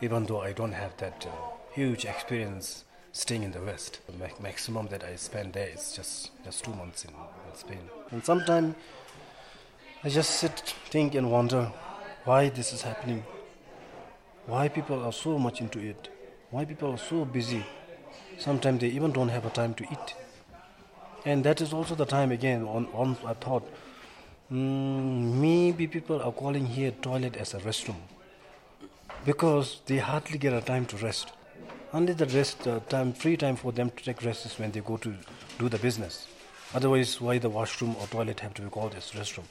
Even 0.00 0.24
though 0.26 0.40
I 0.40 0.52
don't 0.52 0.72
have 0.72 0.96
that 0.98 1.26
uh, 1.26 1.30
huge 1.72 2.04
experience 2.04 2.84
staying 3.12 3.42
in 3.42 3.52
the 3.52 3.60
West. 3.60 4.00
The 4.06 4.12
ma- 4.16 4.40
maximum 4.40 4.86
that 4.88 5.02
I 5.02 5.16
spend 5.16 5.54
there 5.54 5.68
is 5.68 5.92
just, 5.92 6.30
just 6.44 6.64
two 6.64 6.72
months 6.74 7.04
in, 7.04 7.10
in 7.10 7.56
Spain. 7.56 7.90
And 8.10 8.24
sometimes 8.24 8.76
I 10.04 10.08
just 10.08 10.30
sit, 10.30 10.74
think, 10.90 11.14
and 11.14 11.30
wonder 11.30 11.72
why 12.24 12.48
this 12.48 12.72
is 12.72 12.82
happening. 12.82 13.24
Why 14.46 14.68
people 14.68 15.04
are 15.04 15.12
so 15.12 15.38
much 15.38 15.60
into 15.60 15.80
it. 15.80 16.08
Why 16.50 16.64
people 16.64 16.92
are 16.92 16.98
so 16.98 17.24
busy. 17.24 17.64
Sometimes 18.38 18.80
they 18.80 18.88
even 18.88 19.10
don't 19.12 19.28
have 19.28 19.44
a 19.44 19.50
time 19.50 19.74
to 19.74 19.84
eat. 19.84 20.14
And 21.24 21.42
that 21.44 21.60
is 21.60 21.72
also 21.72 21.96
the 21.96 22.06
time 22.06 22.30
again. 22.30 22.62
On, 22.62 22.86
on 22.94 23.16
I 23.26 23.34
thought, 23.34 23.68
mm, 24.50 25.34
maybe 25.34 25.88
people 25.88 26.22
are 26.22 26.32
calling 26.32 26.66
here 26.66 26.92
toilet 26.92 27.36
as 27.36 27.52
a 27.54 27.58
restroom 27.58 27.96
because 29.24 29.80
they 29.86 29.98
hardly 29.98 30.38
get 30.38 30.52
a 30.52 30.60
time 30.60 30.86
to 30.86 30.96
rest. 30.96 31.32
Only 31.92 32.12
the 32.12 32.26
rest 32.26 32.66
uh, 32.66 32.80
time, 32.88 33.12
free 33.12 33.36
time 33.36 33.56
for 33.56 33.72
them 33.72 33.90
to 33.90 34.04
take 34.04 34.22
rest 34.22 34.46
is 34.46 34.58
when 34.58 34.70
they 34.72 34.80
go 34.80 34.96
to 34.98 35.14
do 35.58 35.68
the 35.68 35.78
business. 35.78 36.26
Otherwise, 36.74 37.20
why 37.20 37.38
the 37.38 37.48
washroom 37.48 37.96
or 38.00 38.06
toilet 38.08 38.40
have 38.40 38.52
to 38.54 38.62
be 38.62 38.68
called 38.68 38.94
as 38.94 39.10
restroom? 39.12 39.44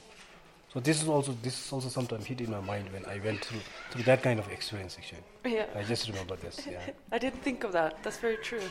So 0.73 0.79
this 0.79 1.01
is 1.01 1.07
also 1.07 1.35
this 1.41 1.65
is 1.65 1.73
also 1.73 1.89
sometimes 1.89 2.25
hit 2.25 2.41
in 2.41 2.51
my 2.51 2.59
mind 2.59 2.91
when 2.93 3.03
I 3.05 3.19
went 3.23 3.43
through 3.43 3.61
through 3.91 4.03
that 4.03 4.21
kind 4.21 4.39
of 4.39 4.47
experience. 4.51 4.97
Actually, 4.99 5.23
Yeah. 5.45 5.65
I 5.75 5.81
just 5.83 6.07
remember 6.09 6.35
this. 6.35 6.67
Yeah, 6.67 6.81
I 7.11 7.17
didn't 7.17 7.41
think 7.41 7.63
of 7.63 7.71
that. 7.71 8.03
That's 8.03 8.17
very 8.19 8.37
true. 8.37 8.61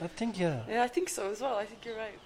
I 0.00 0.06
think 0.06 0.38
yeah. 0.38 0.60
Yeah, 0.68 0.82
I 0.84 0.88
think 0.88 1.08
so 1.10 1.30
as 1.30 1.40
well. 1.42 1.56
I 1.56 1.66
think 1.66 1.84
you're 1.84 1.96
right. 1.98 2.18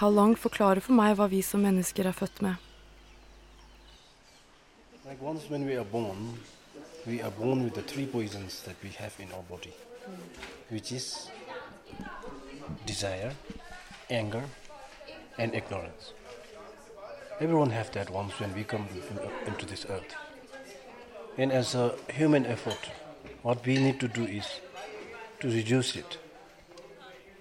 Halong 0.00 0.36
forklarer 0.38 0.80
for 0.80 0.96
meg 0.96 1.16
hva 1.18 1.26
vi 1.28 1.42
som 1.42 1.60
mennesker 1.60 2.06
er 2.08 2.12
født 2.16 2.40
med. 2.42 2.54
Like 5.10 5.22
once 5.22 5.50
when 5.50 5.66
we 5.66 5.74
are 5.74 5.84
born, 5.84 6.38
we 7.04 7.20
are 7.20 7.32
born 7.32 7.64
with 7.64 7.74
the 7.74 7.82
three 7.82 8.06
poisons 8.06 8.62
that 8.62 8.76
we 8.80 8.90
have 8.90 9.12
in 9.18 9.32
our 9.32 9.42
body, 9.42 9.72
which 10.68 10.92
is 10.92 11.28
desire, 12.86 13.32
anger, 14.08 14.44
and 15.36 15.52
ignorance. 15.52 16.12
Everyone 17.40 17.70
have 17.70 17.90
that 17.90 18.08
once 18.08 18.38
when 18.38 18.54
we 18.54 18.62
come 18.62 18.86
in- 18.92 19.48
into 19.48 19.66
this 19.66 19.84
earth. 19.88 20.14
And 21.36 21.50
as 21.50 21.74
a 21.74 21.96
human 22.08 22.46
effort, 22.46 22.78
what 23.42 23.66
we 23.66 23.78
need 23.78 23.98
to 23.98 24.06
do 24.06 24.24
is 24.26 24.46
to 25.40 25.48
reduce 25.48 25.96
it, 25.96 26.18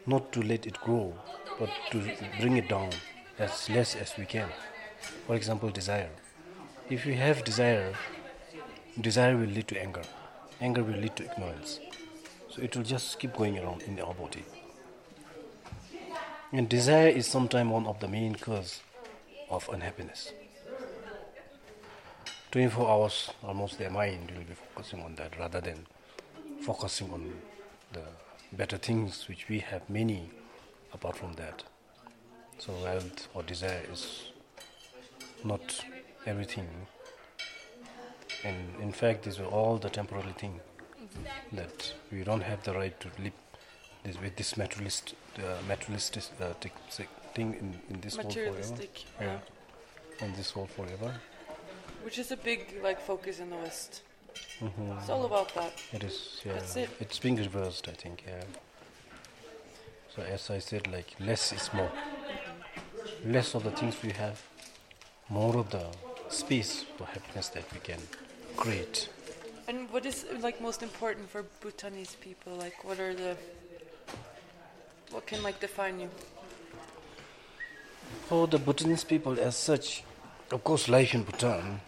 not 0.08 0.32
to 0.32 0.42
let 0.42 0.66
it 0.66 0.82
grow, 0.82 1.14
but 1.60 1.70
to 1.92 2.02
bring 2.40 2.58
it 2.58 2.68
down 2.68 2.90
as 3.38 3.70
less 3.70 3.96
as 3.96 4.18
we 4.18 4.26
can. 4.26 4.50
For 5.28 5.36
example, 5.36 5.70
desire. 5.70 6.10
if 6.89 7.06
you 7.06 7.13
have 7.13 7.43
desire 7.43 7.93
desire 8.99 9.38
will 9.38 9.47
lead 9.47 9.67
to 9.67 9.82
anger. 9.82 10.02
Anger 10.60 10.84
will 10.84 10.99
lead 10.99 11.15
to 11.15 11.23
ignorance. 11.23 11.80
So 12.49 12.62
it 12.62 12.75
will 12.75 12.84
just 12.84 13.19
keep 13.19 13.34
going 13.34 13.58
around 13.60 13.84
in 13.84 13.99
our 13.99 14.13
body. 14.13 14.43
And 16.52 16.67
desire 16.67 17.10
is 17.10 17.28
sometimes 17.28 17.71
one 17.71 17.86
of 17.86 17.99
the 17.99 18.08
main 18.08 18.36
cause 18.36 18.82
of 19.49 19.69
unhappiness. 19.71 20.34
24 22.52 22.89
hours 22.89 23.30
almost 23.43 23.78
their 23.78 23.91
mind 23.91 24.32
will 24.32 24.43
be 24.43 24.56
focusing 24.56 25.02
on 25.04 25.13
that 25.15 25.38
rather 25.38 25.62
than 25.62 25.86
focusing 26.62 27.13
on 27.13 27.32
the 27.93 28.02
better 28.52 28.78
things 28.78 29.28
which 29.30 29.47
we 29.47 29.60
have 29.60 29.88
many 29.88 30.32
apart 30.91 31.15
from 31.15 31.34
that. 31.34 31.63
So 32.58 32.73
wealth 32.84 33.28
or 33.36 33.43
desire 33.43 33.84
is 33.91 34.32
not 35.43 35.86
everything. 36.30 36.68
And 38.44 38.58
in 38.82 38.92
fact, 38.92 39.24
these 39.24 39.39
are 39.39 39.52
all 39.60 39.78
the 39.78 39.89
temporary 39.89 40.34
thing 40.38 40.60
that 41.52 41.94
we 42.12 42.24
don't 42.24 42.44
have 42.52 42.63
the 42.63 42.74
right 42.74 42.98
to 43.00 43.08
live 43.24 43.34
this, 44.04 44.22
with 44.22 44.36
this 44.36 44.56
materialist, 44.56 45.15
uh, 45.38 45.42
materialistic 45.68 46.24
uh, 46.39 46.54
thing 47.36 47.54
in, 47.62 47.68
in 47.89 48.02
this 48.02 48.15
world 48.18 48.34
forever. 48.34 48.52
Materialistic. 48.52 49.04
Yeah. 49.20 49.39
In 50.26 50.34
this 50.34 50.56
world 50.56 50.72
forever. 50.72 51.13
Which 52.04 52.18
is 52.18 52.32
a 52.32 52.38
big 52.38 52.62
like 52.84 53.02
focus 53.02 53.39
in 53.39 53.50
the 53.50 53.58
West. 53.58 54.02
hmm 54.60 54.92
It's 55.00 55.10
all 55.10 55.26
about 55.26 55.54
that. 55.56 55.74
It 55.92 56.04
is, 56.04 56.42
yeah. 56.46 56.54
That's 56.54 56.76
it. 56.76 56.89
It's 57.00 57.20
being 57.20 57.36
reversed, 57.38 57.88
I 57.89 57.96
think, 58.04 58.24
yeah. 58.28 58.44
So 60.15 60.22
as 60.22 60.50
I 60.50 60.60
said, 60.60 60.88
like 60.88 61.10
less 61.20 61.52
is 61.54 61.70
more. 61.74 61.92
Less 63.26 63.56
of 63.56 63.63
the 63.63 63.72
things 63.72 63.96
we 64.02 64.12
have, 64.12 64.42
more 65.30 65.58
of 65.58 65.70
the 65.72 65.86
space 66.30 66.86
for 66.98 67.06
happiness 67.06 67.50
that 67.50 67.65
we 67.74 67.80
can 67.80 68.00
create. 68.56 69.10
And 69.68 69.92
what 69.92 70.06
is 70.06 70.26
like 70.42 70.62
most 70.62 70.82
important 70.82 71.30
for 71.30 71.44
Bhutanese 71.62 72.15
people? 72.22 72.54
Like, 72.54 72.84
what 72.84 73.00
are 73.00 73.13
the 73.13 73.36
what 75.12 75.26
can 75.26 75.44
like 75.44 75.60
define 75.60 76.00
you? 76.00 76.10
For 78.28 78.48
the 78.48 78.60
Bhutanese 78.60 79.04
people 79.04 79.39
as 79.39 79.56
such, 79.56 80.04
of 80.52 80.63
course, 80.63 80.88
life 80.88 81.13
in 81.13 81.24
Bhutan, 81.24 81.82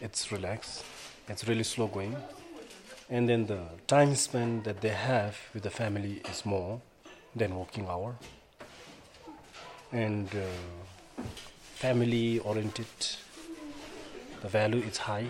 it's 0.00 0.32
relaxed, 0.32 0.84
it's 1.28 1.46
really 1.46 1.64
slow 1.64 1.86
going. 1.86 2.16
And 3.10 3.28
then 3.28 3.46
the 3.46 3.60
time 3.86 4.14
spent 4.14 4.64
that 4.64 4.80
they 4.80 4.88
have 4.88 5.36
with 5.52 5.64
the 5.64 5.70
family 5.70 6.22
is 6.30 6.46
more 6.46 6.80
than 7.36 7.54
working 7.54 7.86
hour. 7.86 8.16
And 9.92 10.28
uh, 10.34 11.22
family 11.74 12.38
oriented, 12.38 12.86
the 14.42 14.48
value 14.48 14.82
is 14.82 14.98
high 14.98 15.28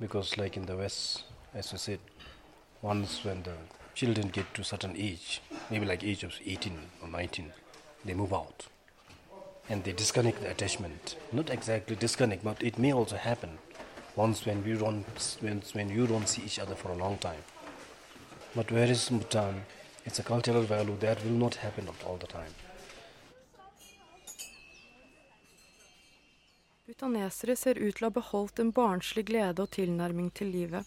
because, 0.00 0.38
like 0.38 0.56
in 0.56 0.64
the 0.64 0.76
West, 0.76 1.24
as 1.54 1.72
I 1.74 1.76
said, 1.76 2.00
once 2.80 3.24
when 3.24 3.42
the 3.42 3.52
children 3.94 4.28
get 4.28 4.52
to 4.54 4.64
certain 4.64 4.96
age, 4.96 5.42
maybe 5.70 5.84
like 5.84 6.02
age 6.02 6.24
of 6.24 6.32
18 6.44 6.78
or 7.02 7.08
19, 7.08 7.52
they 8.06 8.14
move 8.14 8.32
out 8.32 8.66
and 9.68 9.84
they 9.84 9.92
disconnect 9.92 10.40
the 10.40 10.50
attachment. 10.50 11.16
Not 11.30 11.50
exactly 11.50 11.94
disconnect, 11.96 12.42
but 12.42 12.62
it 12.62 12.78
may 12.78 12.92
also 12.92 13.16
happen 13.16 13.58
once 14.14 14.46
when 14.46 14.64
we 14.64 14.74
don't 14.74 15.04
when, 15.40 15.62
when 15.72 15.90
you 15.90 16.06
don't 16.06 16.28
see 16.28 16.42
each 16.42 16.58
other 16.58 16.74
for 16.74 16.92
a 16.92 16.96
long 16.96 17.18
time. 17.18 17.42
But 18.54 18.70
whereas 18.70 19.10
in 19.10 19.18
Bhutan, 19.18 19.62
it's 20.06 20.18
a 20.18 20.22
cultural 20.22 20.62
value 20.62 20.96
that 21.00 21.22
will 21.22 21.32
not 21.32 21.56
happen 21.56 21.88
all 22.06 22.16
the 22.16 22.26
time. 22.26 22.52
Butanesere 26.86 27.56
ser 27.58 27.80
ut 27.82 27.96
til 27.98 28.04
å 28.04 28.08
ha 28.12 28.14
beholdt 28.14 28.60
en 28.62 28.68
barnslig 28.70 29.24
glede 29.26 29.64
og 29.64 29.72
tilnærming 29.74 30.28
til 30.38 30.52
livet. 30.54 30.86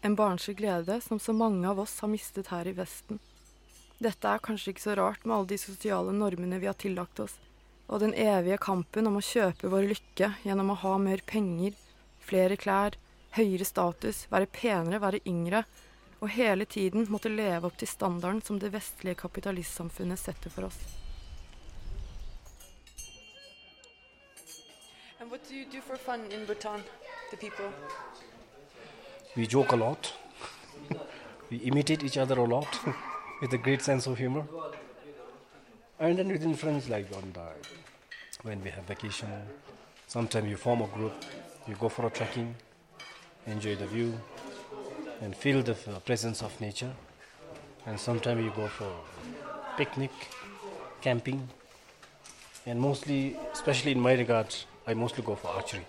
En 0.00 0.14
barnslig 0.16 0.54
glede 0.56 0.96
som 1.04 1.20
så 1.20 1.34
mange 1.36 1.68
av 1.68 1.82
oss 1.82 1.98
har 2.00 2.08
mistet 2.08 2.48
her 2.48 2.70
i 2.70 2.72
Vesten. 2.78 3.20
Dette 4.00 4.24
er 4.30 4.40
kanskje 4.46 4.72
ikke 4.72 4.84
så 4.86 4.96
rart 4.96 5.26
med 5.26 5.36
alle 5.36 5.50
de 5.52 5.60
sosiale 5.60 6.16
normene 6.16 6.62
vi 6.62 6.70
har 6.70 6.80
tillagt 6.80 7.20
oss, 7.26 7.36
og 7.92 8.00
den 8.00 8.16
evige 8.16 8.56
kampen 8.70 9.12
om 9.12 9.20
å 9.20 9.26
kjøpe 9.28 9.68
vår 9.68 9.90
lykke 9.92 10.32
gjennom 10.48 10.72
å 10.72 10.80
ha 10.86 10.96
mer 11.10 11.20
penger, 11.28 11.76
flere 12.24 12.56
klær, 12.56 12.96
høyere 13.36 13.68
status, 13.68 14.24
være 14.32 14.48
penere, 14.48 15.04
være 15.04 15.24
yngre, 15.28 15.66
og 16.24 16.32
hele 16.40 16.64
tiden 16.64 17.04
måtte 17.12 17.28
leve 17.28 17.68
opp 17.68 17.76
til 17.76 17.92
standarden 17.92 18.40
som 18.40 18.64
det 18.64 18.72
vestlige 18.72 19.20
kapitalistsamfunnet 19.26 20.24
setter 20.24 20.56
for 20.56 20.72
oss. 20.72 21.03
What 25.34 25.48
do 25.48 25.56
you 25.56 25.64
do 25.64 25.80
for 25.80 25.96
fun 25.96 26.20
in 26.30 26.44
Bhutan, 26.44 26.80
the 27.32 27.36
people? 27.36 27.64
We 29.34 29.48
joke 29.48 29.72
a 29.72 29.76
lot. 29.76 30.12
we 31.50 31.56
imitate 31.56 32.04
each 32.04 32.16
other 32.16 32.38
a 32.38 32.44
lot 32.44 32.68
with 33.40 33.52
a 33.52 33.58
great 33.58 33.82
sense 33.82 34.06
of 34.06 34.16
humor. 34.16 34.44
And 35.98 36.16
then 36.16 36.28
within 36.28 36.54
friends, 36.54 36.88
like 36.88 37.08
on 37.16 37.32
the, 37.32 37.48
when 38.42 38.62
we 38.62 38.70
have 38.70 38.84
vacation, 38.84 39.28
sometimes 40.06 40.48
you 40.48 40.56
form 40.56 40.82
a 40.82 40.86
group, 40.86 41.24
you 41.66 41.74
go 41.74 41.88
for 41.88 42.06
a 42.06 42.10
trekking, 42.10 42.54
enjoy 43.48 43.74
the 43.74 43.88
view, 43.88 44.14
and 45.20 45.34
feel 45.34 45.64
the 45.64 45.74
presence 46.06 46.42
of 46.42 46.60
nature. 46.60 46.92
And 47.86 47.98
sometimes 47.98 48.40
you 48.40 48.52
go 48.54 48.68
for 48.68 48.92
picnic, 49.76 50.12
camping, 51.00 51.48
and 52.66 52.80
mostly, 52.80 53.36
especially 53.52 53.90
in 53.90 53.98
my 53.98 54.12
regard, 54.12 54.54
I 54.86 54.94
mostly 54.94 55.22
go 55.24 55.34
for 55.34 55.48
archery. 55.48 55.86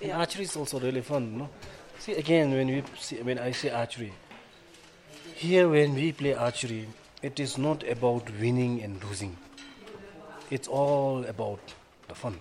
And 0.00 0.08
Yeah. 0.08 0.18
archery 0.18 0.44
is 0.44 0.56
also 0.56 0.80
really 0.80 1.02
fun, 1.02 1.38
no? 1.38 1.48
See 1.98 2.12
again 2.14 2.50
when 2.52 2.66
we 2.68 2.82
see, 2.98 3.22
when 3.22 3.38
I 3.38 3.52
say 3.52 3.70
archery, 3.70 4.12
here 5.36 5.68
when 5.68 5.94
we 5.94 6.12
play 6.12 6.34
archery, 6.34 6.88
it 7.22 7.38
is 7.38 7.58
not 7.58 7.86
about 7.88 8.28
winning 8.40 8.82
and 8.82 9.02
losing. 9.04 9.36
It's 10.50 10.66
all 10.66 11.24
about 11.24 11.60
the 12.08 12.14
fun. 12.14 12.40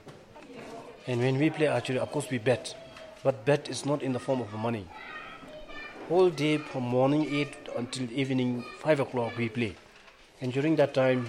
And 1.07 1.21
when 1.21 1.37
we 1.37 1.49
play 1.49 1.67
archery, 1.67 1.99
of 1.99 2.11
course 2.11 2.29
we 2.31 2.37
bet, 2.39 2.75
but 3.23 3.45
bet 3.45 3.69
is 3.69 3.85
not 3.85 4.01
in 4.01 4.13
the 4.13 4.19
form 4.19 4.41
of 4.41 4.51
money. 4.53 4.87
Whole 6.09 6.29
day 6.29 6.57
from 6.57 6.83
morning 6.83 7.27
eight 7.31 7.55
until 7.77 8.11
evening 8.11 8.63
five 8.79 8.99
o'clock 8.99 9.37
we 9.37 9.49
play, 9.49 9.75
and 10.41 10.51
during 10.51 10.75
that 10.77 10.93
time 10.93 11.27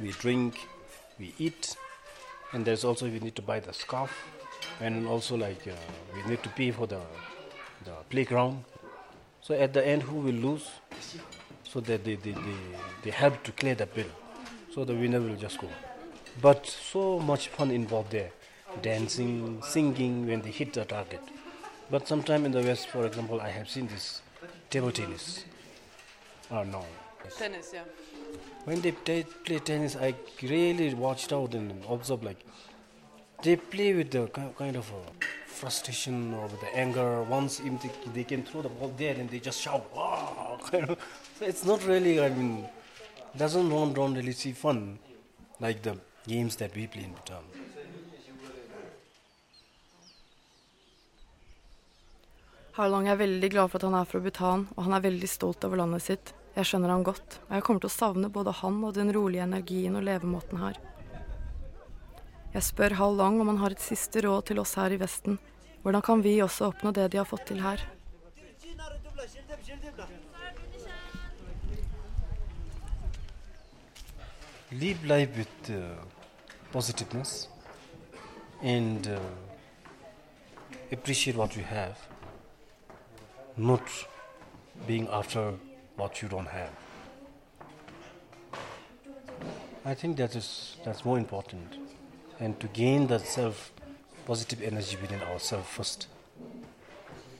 we 0.00 0.12
drink, 0.12 0.54
we 1.18 1.34
eat, 1.38 1.76
and 2.52 2.64
there's 2.64 2.84
also 2.84 3.06
we 3.06 3.20
need 3.20 3.36
to 3.36 3.42
buy 3.42 3.60
the 3.60 3.72
scarf, 3.72 4.10
and 4.80 5.06
also 5.06 5.36
like 5.36 5.66
uh, 5.66 5.72
we 6.14 6.30
need 6.30 6.42
to 6.42 6.48
pay 6.50 6.70
for 6.70 6.86
the 6.86 7.00
the 7.84 7.92
playground. 8.10 8.64
So 9.40 9.54
at 9.54 9.72
the 9.72 9.86
end, 9.86 10.02
who 10.02 10.16
will 10.16 10.34
lose? 10.34 10.68
So 11.64 11.80
that 11.80 12.04
they, 12.04 12.14
they, 12.14 12.32
they, 12.32 12.56
they 13.02 13.10
help 13.10 13.42
to 13.44 13.52
clear 13.52 13.74
the 13.74 13.86
bill. 13.86 14.10
So 14.74 14.84
the 14.84 14.94
winner 14.94 15.20
will 15.20 15.36
just 15.36 15.58
go. 15.58 15.68
But 16.40 16.66
so 16.66 17.18
much 17.18 17.48
fun 17.48 17.70
involved 17.70 18.10
there. 18.10 18.30
Dancing, 18.82 19.60
singing 19.62 20.26
when 20.26 20.40
they 20.40 20.50
hit 20.50 20.72
the 20.72 20.84
target. 20.84 21.20
But 21.90 22.08
sometime 22.08 22.46
in 22.46 22.52
the 22.52 22.62
West, 22.62 22.88
for 22.88 23.06
example, 23.06 23.40
I 23.40 23.50
have 23.50 23.68
seen 23.68 23.86
this 23.86 24.22
table 24.70 24.92
tennis. 24.92 25.44
Oh 26.50 26.62
no. 26.64 26.84
Tennis, 27.36 27.70
yeah. 27.74 27.84
When 28.64 28.80
they 28.80 28.92
play, 28.92 29.24
tennis, 29.64 29.96
I 29.96 30.14
really 30.42 30.92
watched 30.94 31.32
out 31.32 31.54
and 31.54 31.72
observed 31.88 32.24
like 32.24 32.44
they 33.42 33.56
play 33.56 33.94
with 33.94 34.10
the 34.10 34.26
kind 34.58 34.76
of 34.76 34.90
a 34.90 35.26
frustration 35.46 36.34
or 36.34 36.48
the 36.48 36.70
anger. 36.74 37.22
Once 37.22 37.60
if 37.60 37.82
they, 37.82 37.90
they 38.12 38.24
can 38.24 38.42
throw 38.42 38.62
the 38.62 38.68
ball 38.68 38.92
there 38.96 39.14
and 39.14 39.30
they 39.30 39.38
just 39.38 39.60
shout, 39.60 39.84
wow! 39.94 40.58
So 41.38 41.44
it's 41.46 41.64
not 41.64 41.86
really, 41.86 42.20
I 42.20 42.28
mean, 42.30 42.66
doesn't 43.36 43.68
don't, 43.68 43.94
don't 43.94 44.14
really 44.14 44.32
see 44.32 44.52
fun 44.52 44.98
like 45.60 45.82
the 45.82 45.96
games 46.26 46.56
that 46.56 46.74
we 46.74 46.86
play 46.86 47.04
in 47.04 47.12
Bhutan. 47.12 47.44
Harlong 52.78 53.08
er 53.08 53.16
veldig 53.18 53.50
glad 53.50 53.70
for 53.70 53.80
at 53.80 53.88
han 53.88 53.94
er 53.98 54.04
fra 54.06 54.20
Bhutan, 54.22 54.68
og 54.76 54.84
han 54.86 54.92
er 54.94 55.02
veldig 55.02 55.28
stolt 55.28 55.64
over 55.66 55.80
landet 55.80 56.04
sitt. 56.04 56.34
Jeg 56.56 56.66
skjønner 56.66 56.94
han 56.94 57.04
godt, 57.06 57.40
og 57.48 57.52
jeg 57.54 57.66
kommer 57.66 57.84
til 57.84 57.90
å 57.90 57.96
savne 57.96 58.30
både 58.32 58.54
han 58.62 58.80
og 58.84 58.96
den 58.96 59.12
rolige 59.14 59.44
energien 59.44 59.98
og 59.98 60.06
levemåten 60.08 60.62
her. 60.62 60.80
Jeg 62.54 62.64
spør 62.64 62.96
Hal 62.98 63.14
Long 63.18 63.42
om 63.42 63.52
han 63.52 63.60
har 63.62 63.76
et 63.76 63.84
siste 63.84 64.24
råd 64.24 64.48
til 64.48 64.62
oss 64.62 64.74
her 64.80 64.94
i 64.94 64.98
Vesten. 65.00 65.38
Hvordan 65.84 66.02
kan 66.02 66.24
vi 66.24 66.40
også 66.42 66.72
oppnå 66.72 66.94
det 66.96 67.10
de 67.12 67.20
har 67.20 67.28
fått 67.28 67.46
til 67.52 67.62
her? 67.62 67.84
live 74.72 75.02
life 75.06 75.30
with 75.36 75.70
uh, 75.70 75.96
positiveness 76.72 77.48
and 78.62 79.08
uh, 79.08 79.18
appreciate 80.92 81.36
what 81.36 81.56
you 81.56 81.62
have, 81.62 81.96
not 83.56 83.82
being 84.86 85.08
after 85.10 85.54
what 85.98 86.22
you 86.22 86.28
don't 86.28 86.48
have. 86.48 86.70
I 89.84 89.94
think 89.94 90.16
that 90.16 90.34
is 90.34 90.76
that's 90.84 91.04
more 91.04 91.18
important, 91.18 91.76
and 92.40 92.58
to 92.60 92.68
gain 92.68 93.06
that 93.08 93.26
self 93.26 93.72
positive 94.26 94.62
energy 94.62 94.96
within 95.00 95.22
ourselves 95.22 95.68
first. 95.68 96.06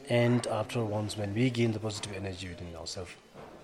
And 0.09 0.47
after 0.47 0.83
once 0.83 1.18
when 1.18 1.35
we 1.35 1.51
gain 1.51 1.73
the 1.73 1.79
positive 1.79 2.16
energy 2.16 2.49
within 2.49 2.75
ourselves, 2.75 3.11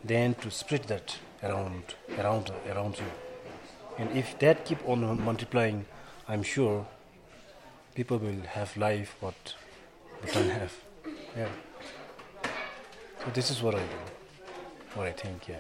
then 0.05 0.35
to 0.35 0.51
spread 0.51 0.85
that 0.85 1.17
around, 1.43 1.95
around, 2.19 2.53
around 2.71 2.99
you. 2.99 3.07
And 3.97 4.15
if 4.15 4.39
that 4.41 4.67
keep 4.67 4.87
on 4.87 5.25
multiplying, 5.25 5.87
I'm 6.29 6.43
sure 6.43 6.87
people 7.95 8.19
will 8.19 8.43
have 8.43 8.77
life 8.77 9.17
what 9.21 9.55
we 10.23 10.31
don't 10.31 10.51
have. 10.51 10.75
Yeah. 11.35 11.49
So 13.25 13.31
this 13.33 13.51
is 13.51 13.63
what 13.63 13.75
I 13.75 13.79
do. 13.79 14.14
What 14.95 15.09
I 15.09 15.13
think, 15.13 15.49
yeah. 15.49 15.57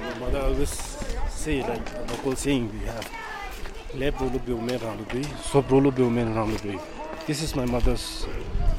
My 0.00 0.18
mother 0.18 0.40
always 0.40 0.70
say 1.28 1.60
like 1.60 1.94
a 1.94 2.00
local 2.10 2.34
saying 2.36 2.72
we 2.72 2.86
have 2.86 3.10
Lep 3.94 4.18
rolo 4.20 4.38
biume 4.38 4.78
randudui, 4.78 5.24
sop 5.42 5.70
rolo 5.70 5.90
biume 5.90 6.24
randudui. 6.34 6.80
This 7.26 7.42
is 7.42 7.54
my 7.54 7.66
mother's. 7.66 8.24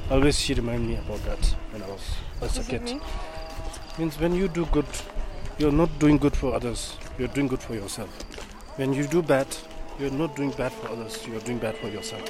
Uh, 0.09 0.13
always 0.15 0.39
she 0.39 0.55
remind 0.55 0.87
me 0.87 0.95
about 0.97 1.23
that 1.25 1.45
when 1.71 1.83
I 1.83 1.87
was 1.87 2.01
as 2.41 2.57
a 2.57 2.63
kid. 2.63 2.99
Means 3.99 4.19
when 4.19 4.33
you 4.33 4.47
do 4.47 4.65
good, 4.65 4.85
you're 5.59 5.71
not 5.71 5.99
doing 5.99 6.17
good 6.17 6.35
for 6.35 6.55
others. 6.55 6.97
You're 7.17 7.29
doing 7.29 7.47
good 7.47 7.61
for 7.61 7.75
yourself. 7.75 8.09
When 8.75 8.93
you 8.93 9.07
do 9.07 9.21
bad, 9.21 9.47
you're 9.99 10.11
not 10.11 10.35
doing 10.35 10.51
bad 10.51 10.73
for 10.73 10.89
others. 10.89 11.25
You're 11.25 11.39
doing 11.39 11.59
bad 11.59 11.77
for 11.77 11.87
yourself. 11.87 12.29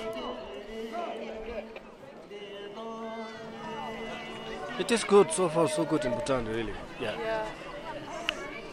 It 4.77 4.91
is 4.91 5.03
good 5.03 5.31
so 5.31 5.49
far, 5.49 5.67
so 5.69 5.85
good 5.85 6.05
in 6.05 6.11
Bhutan, 6.11 6.45
really. 6.45 6.73
Yeah. 7.01 7.15
Yeah. 7.19 7.45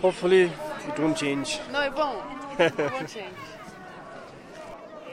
Hopefully, 0.03 0.51
it 0.89 0.99
won't 0.99 1.17
change. 1.17 1.61
No, 1.73 1.81
it 1.81 1.95
won't. 1.95 2.61
it 2.61 2.79
won't 2.79 3.09
change. 3.09 3.35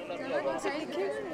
Thank 0.62 0.98
you. 0.98 1.29